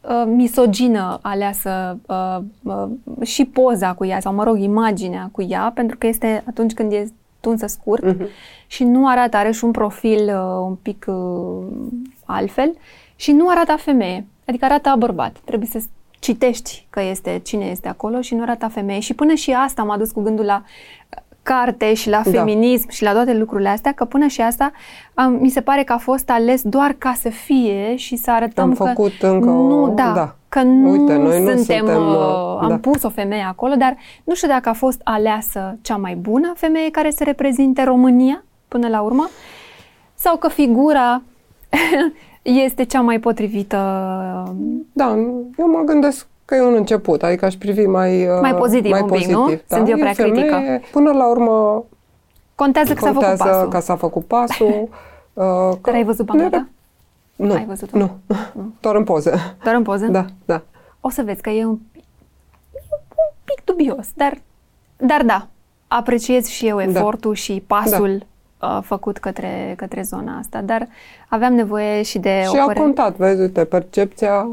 [0.02, 2.88] uh, uh, misogină aleasă uh, uh,
[3.26, 6.92] și poza cu ea, sau mă rog, imaginea cu ea, pentru că este atunci când
[6.92, 7.08] e
[7.40, 8.28] tunsă scurt Mhm.
[8.68, 11.66] și nu arată, are și un profil uh, un pic uh,
[12.26, 12.74] altfel
[13.16, 15.36] și nu arată a femeie, adică arată a bărbat.
[15.46, 15.82] Trebuie să
[16.20, 19.00] citești că este cine este acolo și nu arată a femeie.
[19.00, 20.64] Și până și asta m-a dus cu gândul la
[21.18, 22.32] uh, carte și la Da.
[22.32, 24.72] feminism și la toate lucrurile astea, că până și asta
[25.14, 28.64] am, mi se pare că a fost ales doar ca să fie și să arătăm
[28.64, 30.36] Am că făcut încă o- nu, da, da.
[30.50, 32.78] că nu, Uite, noi nu suntem, suntem, uh, uh, am da.
[32.78, 36.92] pus o femeie acolo, dar nu știu dacă a fost aleasă cea mai bună femeie
[36.92, 39.30] care să reprezinte România până la urmă
[40.16, 41.22] sau că figura
[42.42, 43.78] este cea mai potrivită,
[44.94, 45.10] Da,
[45.58, 49.02] eu mă gândesc că e un început, adică aș privi mai, uh, Mai pozitiv mai
[49.02, 49.48] un pic, pozitiv, nu?
[49.68, 49.76] Da?
[49.76, 50.88] Sunt eu E prea femeie, critică.
[50.92, 51.84] Până la urmă
[52.56, 53.70] contează că s-a făcut contează pasul.
[53.70, 54.68] că s-a făcut pasul.
[55.34, 56.68] uh, că Dar ai văzut ne bancnota?
[57.38, 57.98] re- Nu, Ai văzut-o?
[57.98, 58.12] nu,
[58.82, 59.56] doar în poze.
[59.64, 60.06] Doar în poză?
[60.06, 60.62] Da, da.
[61.02, 62.00] O să vezi că e un, e
[63.28, 64.38] un pic dubios, dar,
[64.98, 65.48] dar da,
[65.88, 68.26] apreciez și eu efortul și pasul
[68.62, 70.88] uh, făcut către, către zona asta, dar
[71.30, 74.48] aveam nevoie și de Și o a părere- contat, vezi, uite, percepția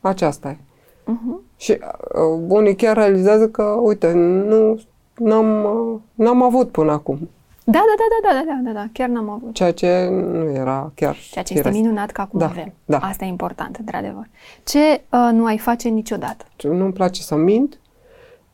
[0.00, 0.56] aceasta e.
[1.04, 1.40] Mhm.
[1.56, 4.80] Și uh, unii chiar realizează că, uite, nu
[5.16, 7.28] n-am, uh, n-am avut până acum.
[7.64, 9.54] Da, da, da, da, da, da, da, da, chiar n-am avut.
[9.54, 11.82] Ceea ce nu era chiar Ceea ce este firesc.
[11.82, 12.72] minunat că acum Da, avem.
[12.84, 12.98] da.
[12.98, 14.26] Asta e important, într-adevăr.
[14.64, 14.78] Ce
[15.10, 16.44] uh, nu ai face niciodată?
[16.62, 17.78] Nu-mi place să mint,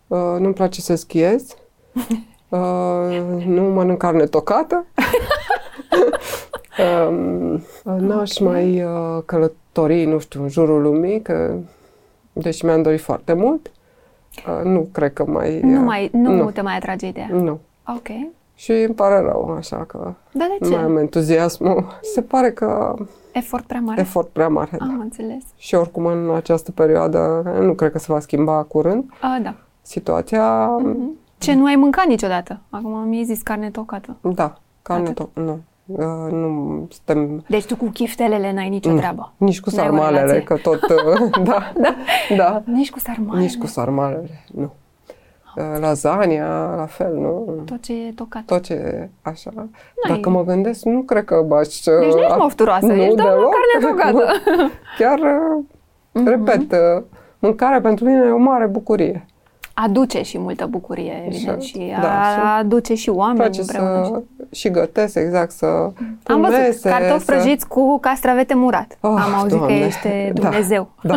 [0.07, 1.55] uh, nu-mi place să schiez,
[2.49, 2.59] uh,
[3.47, 4.85] nu mănânc carne tocată,
[7.09, 7.63] um,
[7.99, 11.55] n-aș mai uh, călători, nu știu, în jurul lumii, că,
[12.43, 13.71] deși mi-am dorit foarte mult,
[14.47, 15.61] uh, nu cred că mai...
[15.61, 17.29] Nu, uh, mai, nu, nu, te mai atrage ideea.
[17.31, 17.59] nu.
[17.87, 18.07] Ok.
[18.55, 19.99] Și îmi pare rău, așa că
[20.33, 20.75] Da, de nu ce?
[20.75, 21.87] mai am entuziasmul.
[22.15, 22.95] Se pare că
[23.33, 24.01] Efort prea mare?
[24.01, 24.71] efort prea mare.
[24.79, 24.85] Da.
[24.85, 25.43] Am înțeles.
[25.57, 29.55] Și oricum în această perioadă nu cred că se va schimba curând A, da.
[29.83, 30.67] situația.
[30.67, 31.11] Mhm.
[31.39, 32.61] Ce nu ai mâncat niciodată?
[32.71, 34.17] Acum mi-ai zis carne tocată.
[34.21, 35.29] Da, carne Atât.
[35.29, 35.59] to- nu.
[35.91, 39.33] Uh, nu suntem Deci tu cu chiftelele n-ai nicio nu, treabă.
[39.37, 40.43] nici cu N-ai o sarmalele, relație.
[40.43, 41.95] că tot uh, da, da,
[42.37, 43.41] da, Nici cu sarmale.
[43.41, 44.73] nici cu sarmalele, nu.
[45.57, 47.63] Uh, Lasagna, la fel, nu.
[47.65, 48.43] Tot ce e tocat.
[48.45, 49.51] Tot ce așa.
[49.55, 49.69] N-ai-
[50.09, 51.67] Dacă mă gândesc, nu cred că m-aș...
[51.67, 53.49] Deci nu ești mofturoasă, ești doar la
[53.81, 54.33] carne tocată.
[54.99, 55.65] Chiar, uh,
[56.13, 56.29] Mhm.
[56.29, 57.03] repet, uh,
[57.39, 59.27] mâncarea pentru mine e o mare bucurie.
[59.85, 63.61] Aduce și multă bucurie, evident, Și- și da, a- și- aduce și Îmi oameni place
[63.61, 64.05] împreună.
[64.05, 64.23] să
[64.57, 65.67] și gătesc, exact, să
[66.23, 67.33] pun Am văzut mese, cartofi să...
[67.33, 68.99] prăjiți cu castravete murat.
[69.01, 69.79] Oh, Am auzit Doamne.
[69.79, 70.91] că ești Da, Dumnezeu.
[71.03, 71.17] Da.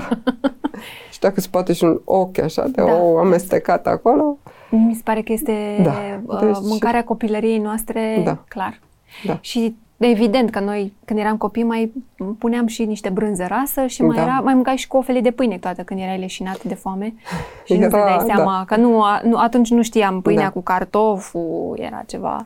[1.11, 2.93] și dacă se poate și un ochi așa de Da.
[3.01, 4.37] o amestecat acolo,
[4.69, 5.53] Mi se pare că este
[5.83, 5.93] Da.
[6.25, 8.37] uh, Deci- mâncarea copilăriei noastre, Da.
[8.47, 8.79] clar.
[9.25, 9.37] da.
[9.41, 9.75] Și
[10.09, 11.91] evident că noi, când eram copii, mai
[12.39, 14.21] puneam și niște brânză rasă și mai, Da.
[14.21, 17.13] era, mai mâncai și cu o felie de pâine toată când erai leșinat de foame
[17.65, 20.49] și nu-ți Era, dai seama, că nu, a- nu, atunci nu știam pâinea Da.
[20.51, 22.41] cu cartoful, era ceva...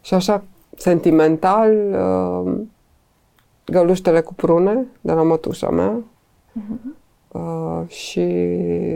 [0.00, 0.42] Și așa,
[0.76, 1.72] sentimental,
[2.46, 2.52] uh,
[3.64, 5.96] găluștele cu prune de la mătușa mea
[6.52, 6.96] Mhm.
[7.28, 8.26] uh, și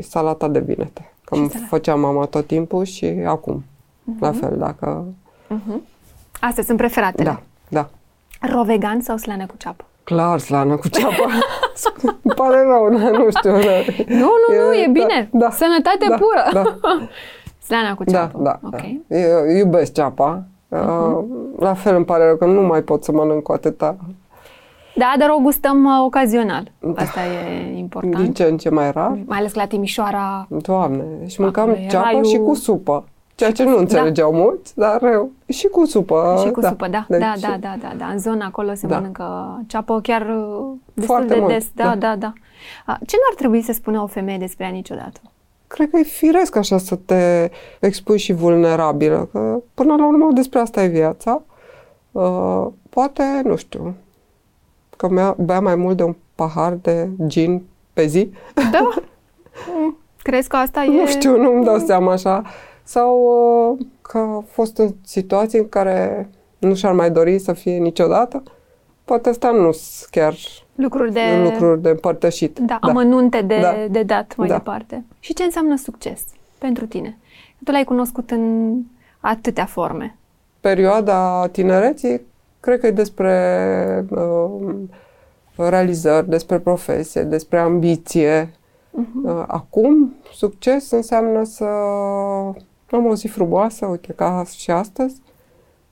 [0.03, 1.13] salata de vinete.
[1.25, 1.69] Că Și îmi salata.
[1.69, 3.65] făcea mama tot timpul și acum.
[4.21, 4.39] La Mhm.
[4.39, 5.05] fel, dacă...
[6.41, 7.29] Astea sunt preferatele.
[7.29, 7.89] Da, da.
[8.53, 9.85] Rovegan sau slană cu ceapă?
[10.05, 11.15] Clar, slană cu ceapă.
[12.23, 13.51] Îmi pare rău, da, nu știu.
[13.51, 13.93] Da.
[14.09, 15.29] Nu, nu, nu, e da, bine.
[15.33, 16.45] Da, Sănătate da, pură.
[16.53, 16.63] Da,
[17.67, 18.39] Slana cu da, ceapă.
[18.43, 18.59] da.
[18.63, 18.81] Ok.
[19.07, 19.17] da.
[19.17, 20.43] Eu iubesc ceapa.
[20.69, 21.25] Uh,
[21.59, 23.97] la fel îmi pare rău că nu mai pot să mănânc cu atâta.
[24.95, 26.73] Da, dar o gustăm uh, ocazional.
[26.95, 28.17] Asta e important.
[28.23, 29.19] Din ce în ce mai rar.
[29.27, 33.05] Mai ales că la Timișoara Doamne, și mâncam Acolo e ceapă raiul- și cu supă.
[33.37, 36.43] Ceea ce nu înțelegeau mulți, dar eu, și cu supă.
[36.45, 37.07] și cu supă, da.
[37.09, 38.07] Deci, Da, da, da, da, da.
[38.07, 38.95] În zona acolo se Da.
[38.97, 41.67] mănâncă ceapă chiar uh, destul Foarte de mult, des.
[41.75, 41.95] Da, da.
[41.95, 42.33] da, da.
[42.87, 45.21] A, Ce nu ar trebui să spună o femeie despre ea niciodată?
[45.67, 50.59] Cred că e firesc așa să te expui și vulnerabilă, că până la urmă despre
[50.59, 51.43] asta e viața.
[52.13, 53.95] Uh, poate, nu știu,
[54.97, 57.63] că mea, bea mai mult de un pahar de gin
[57.93, 58.31] pe zi.
[58.55, 58.81] Da?
[59.79, 60.87] Mm, Crezi că asta e...
[61.01, 62.43] Nu știu, nu-mi dau seama așa.
[62.87, 63.21] Sau
[63.79, 66.29] uh, că a fost în situații în care
[66.59, 68.43] nu și-ar mai dori să fie niciodată.
[69.05, 70.35] Poate asta nu sunt chiar
[70.75, 71.21] lucruri de...
[71.43, 72.59] lucruri de împărtășit.
[72.59, 72.89] Da, da.
[72.89, 73.75] amănunte de, da.
[73.91, 74.55] de dat mai Da.
[74.55, 75.05] departe.
[75.21, 76.25] Și ce înseamnă succes
[76.59, 77.19] pentru tine?
[77.65, 78.75] Tu l-ai cunoscut în
[79.21, 80.17] atâtea forme.
[80.61, 82.21] Perioada tinereții,
[82.61, 84.75] cred că e despre uh,
[85.57, 88.51] realizări, despre profesie, despre ambiție.
[88.91, 91.67] Uh, acum, succes înseamnă să
[92.91, 95.21] am o zi frumoasă, uite, ca și astăzi,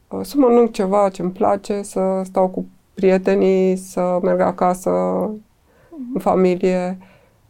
[0.08, 4.90] uh, să mănânc ceva ce îmi place, să stau cu prietenii, să merg acasă
[6.14, 6.98] în familie.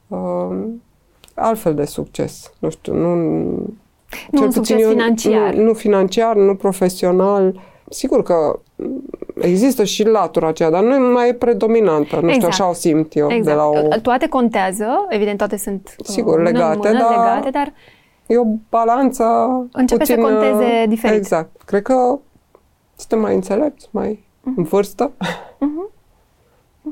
[0.08, 0.56] Uh,
[1.34, 2.52] altfel de succes.
[2.58, 3.14] Nu știu, nu...
[4.30, 5.54] Nu cel un puțin succes financiar.
[5.54, 7.60] Nu, nu financiar, nu profesional.
[7.88, 8.58] Sigur că
[9.40, 12.14] există și latura aceea, dar nu mai e predominantă.
[12.14, 12.52] Nu știu, Exact.
[12.52, 13.30] așa o simt eu.
[13.30, 13.44] Exact.
[13.44, 17.10] De la o, Toate contează, evident toate sunt uh, Sigur, mână în legate, mână, dar-
[17.10, 17.72] legate, dar
[18.26, 19.24] e o balanță
[19.72, 21.16] Începe să puțin, conteze uh, diferit.
[21.16, 21.62] Exact.
[21.62, 22.18] Cred că
[22.96, 24.54] suntem mai înțelepți, mai Mhm.
[24.58, 25.10] în vârstă.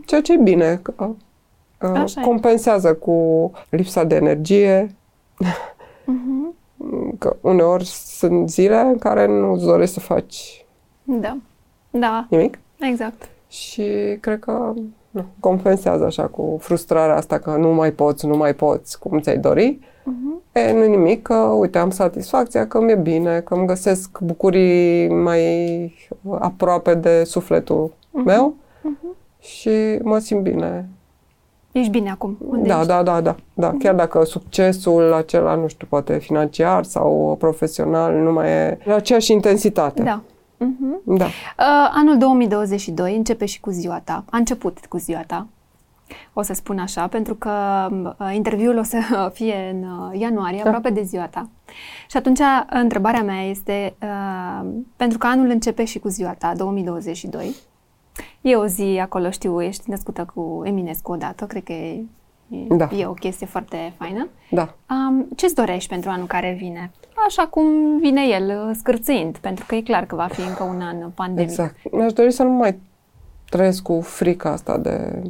[0.06, 0.76] Ceea ce e bine.
[0.82, 0.94] Că,
[1.82, 2.24] uh, Așa e.
[2.24, 4.94] compensează cu lipsa de energie.
[6.04, 6.54] Mhm.
[7.18, 10.64] Că uneori sunt zile în care nu îți dorești să faci
[11.04, 11.36] da.
[11.90, 12.58] Da, nimic.
[12.80, 13.28] exact.
[13.48, 14.72] Și cred că
[15.10, 19.38] nu, compensează așa cu frustrarea asta că nu mai poți, nu mai poți cum ți-ai
[19.38, 19.78] dori.
[20.04, 20.40] Mhm.
[20.52, 25.94] E, nu nimic, că uite, am satisfacția, că mi-e bine, că îmi găsesc bucurii mai
[26.38, 28.24] aproape de sufletul Mhm.
[28.24, 28.54] meu
[29.40, 29.70] și
[30.02, 30.88] mă simt bine.
[31.72, 32.38] Ești bine acum.
[32.48, 32.86] Unde Da, ești?
[32.88, 33.74] da, da, da, da.
[33.78, 39.32] Chiar dacă succesul acela, nu știu, poate financiar sau profesional, nu mai e la aceeași
[39.32, 40.02] intensitate.
[40.02, 40.20] Da.
[40.56, 41.00] Mhm.
[41.04, 41.24] Da.
[41.24, 41.30] Uh,
[41.94, 44.24] anul 2022 începe și cu ziua ta.
[44.30, 45.46] A început cu ziua ta.
[46.32, 47.50] O să spun așa, pentru că
[48.18, 48.98] uh, interviul o să
[49.38, 50.68] fie în uh, ianuarie, Da.
[50.68, 51.48] aproape de ziua ta.
[52.10, 56.52] Și atunci uh, întrebarea mea este, uh, pentru că anul începe și cu ziua ta,
[56.56, 57.54] 2022,
[58.40, 62.04] e o zi acolo, știu, ești născută cu Eminescu odată, cred că e,
[62.48, 62.88] e, Da.
[62.96, 64.28] e o chestie foarte faină.
[64.50, 64.74] Da.
[64.90, 66.90] Um, ce-ți dorești pentru anul care vine?
[67.26, 70.80] Așa cum vine el, uh, scârțâind, pentru că e clar că va fi încă un
[70.80, 71.50] an pandemic.
[71.50, 71.76] Exact.
[71.92, 72.78] Mi-aș dori să nu mai
[73.44, 75.22] trăiesc cu frica asta de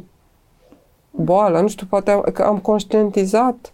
[1.15, 1.59] boală.
[1.61, 3.73] Nu știu, poate am, că am conștientizat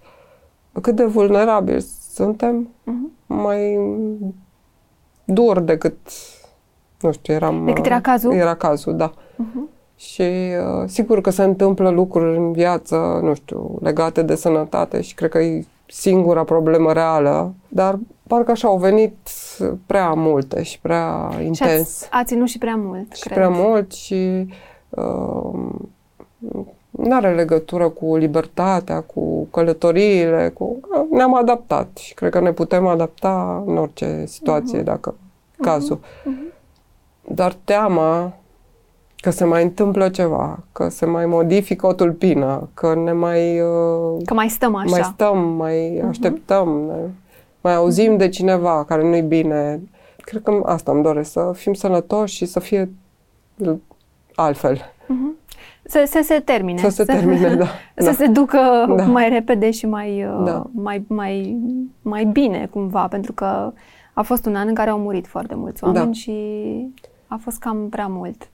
[0.82, 1.82] cât de vulnerabili
[2.14, 3.12] suntem, Mhm.
[3.26, 3.80] mai
[5.24, 5.98] dur decât,
[7.02, 7.66] nu știu, eram...
[7.66, 8.34] Decât era cazul?
[8.34, 9.14] Era cazul, da.
[9.36, 9.70] Mhm.
[9.96, 15.14] Și uh, sigur că se întâmplă lucruri în viață, nu știu, legate de sănătate și
[15.14, 19.16] cred că e singura problemă reală, dar parcă așa au venit
[19.86, 21.80] prea multe și prea Și intens.
[21.80, 23.34] ați, a ținut și prea mult, și cred.
[23.38, 24.48] prea mult și
[24.90, 25.60] uh,
[27.04, 30.80] nu are legătură cu libertatea, cu călătoriile, cu...
[31.12, 35.16] ne-am adaptat și cred că ne putem adapta în orice situație, dacă
[35.62, 36.00] cazul.
[37.22, 38.34] Dar teama
[39.16, 44.22] că se mai întâmplă ceva, că se mai modifică o tulpină, că ne mai, uh,
[44.26, 44.89] Că mai stăm așa.
[44.89, 47.10] mai stăm, mai așteptăm, ne,
[47.62, 49.82] mai auzim de cineva care nu-i bine.
[50.18, 52.91] Cred că asta îmi doresc, să fim sănătoși și să fie
[54.36, 54.93] altfel.
[55.90, 56.80] Să, să se termine.
[56.80, 57.66] Să se termine, da.
[57.96, 58.12] Să da.
[58.12, 58.58] se ducă
[58.96, 59.04] Da.
[59.06, 60.66] mai repede și mai, uh, Da.
[60.72, 61.58] mai, mai,
[62.02, 63.74] mai bine cumva, pentru că
[64.14, 66.12] a fost un an în care au murit foarte mulți oameni Da.
[66.12, 66.34] și
[67.28, 68.50] a fost cam prea mult.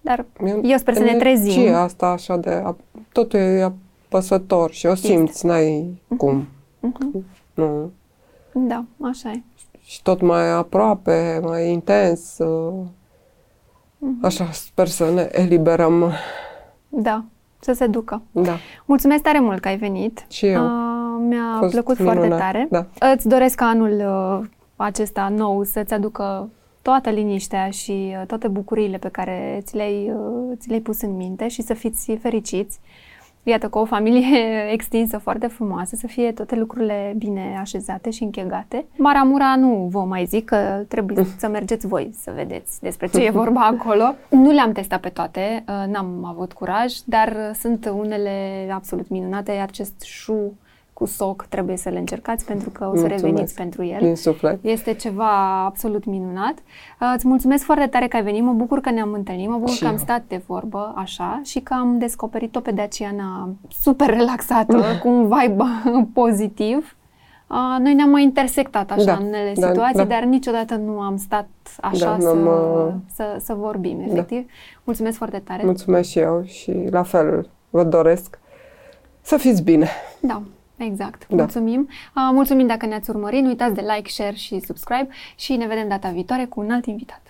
[0.00, 1.50] Dar E eu sper să ne trezim.
[1.60, 2.62] energia asta așa de...
[3.12, 3.72] Totul e
[4.06, 6.46] apăsător și o simți, n-ai cum.
[6.80, 7.24] Mhm.
[7.54, 7.90] Nu.
[8.52, 9.42] Da, așa e.
[9.82, 12.38] și tot mai aproape, mai intens.
[12.38, 12.72] uh,
[14.02, 14.24] Mhm.
[14.24, 16.12] Așa, sper să ne eliberăm.
[16.90, 17.24] Da,
[17.60, 18.22] să se ducă.
[18.32, 18.56] Da.
[18.84, 20.24] Mulțumesc tare mult că ai venit.
[20.28, 20.64] Și eu.
[20.64, 20.70] Uh,
[21.28, 22.68] mi-a fost plăcut minunat, foarte tare.
[22.70, 22.86] da.
[23.12, 23.92] Îți doresc ca anul
[24.40, 26.48] uh, acesta nou să-ți aducă
[26.82, 31.16] toată liniștea și uh, toate bucuriile pe care ți le-ai, uh, ți le-ai pus în
[31.16, 32.80] minte și să fiți fericiți.
[33.50, 34.38] Iată, cu o familie
[34.76, 38.84] extinsă foarte frumoasă, să fie toate lucrurile bine așezate și închegate.
[38.96, 43.30] Maramura nu vă mai zic că trebuie să mergeți voi să vedeți despre ce e
[43.30, 44.14] vorba acolo.
[44.28, 48.30] Nu le-am testat pe toate, uh, n-am avut curaj, dar uh, sunt unele
[48.72, 50.54] absolut minunate, iar acest șu
[51.00, 53.24] cu soc trebuie să le încercați pentru că o să Mulțumesc.
[53.24, 53.98] reveniți pentru el.
[54.00, 54.58] Din suflet.
[54.64, 56.54] Este ceva absolut minunat.
[57.00, 59.70] Uh, Îți mulțumesc foarte tare că ai venit, mă bucur că ne-am întâlnit, mă bucur
[59.74, 59.98] Și că am eu.
[59.98, 63.48] stat de vorbă așa și că am descoperit-o pe Daciana
[63.80, 65.64] super relaxată, cu un vibe
[66.20, 66.96] pozitiv.
[67.46, 70.04] Uh, Noi ne-am mai intersectat așa Da, în unele da, situații, da.
[70.04, 71.48] dar niciodată nu am stat
[71.80, 74.46] așa Da, să, n-am, uh, să, să vorbim, efectiv.
[74.84, 75.62] Mulțumesc foarte tare.
[75.64, 78.38] Mulțumesc și eu și la fel vă doresc
[79.20, 79.88] să fiți bine.
[80.20, 80.42] Da,
[80.84, 81.26] Exact.
[81.28, 81.36] Da.
[81.36, 81.88] Mulțumim.
[81.90, 83.42] Uh, mulțumim dacă ne-ați urmărit.
[83.42, 86.86] Nu uitați de like, share și subscribe și ne vedem data viitoare cu un alt
[86.86, 87.22] invitat.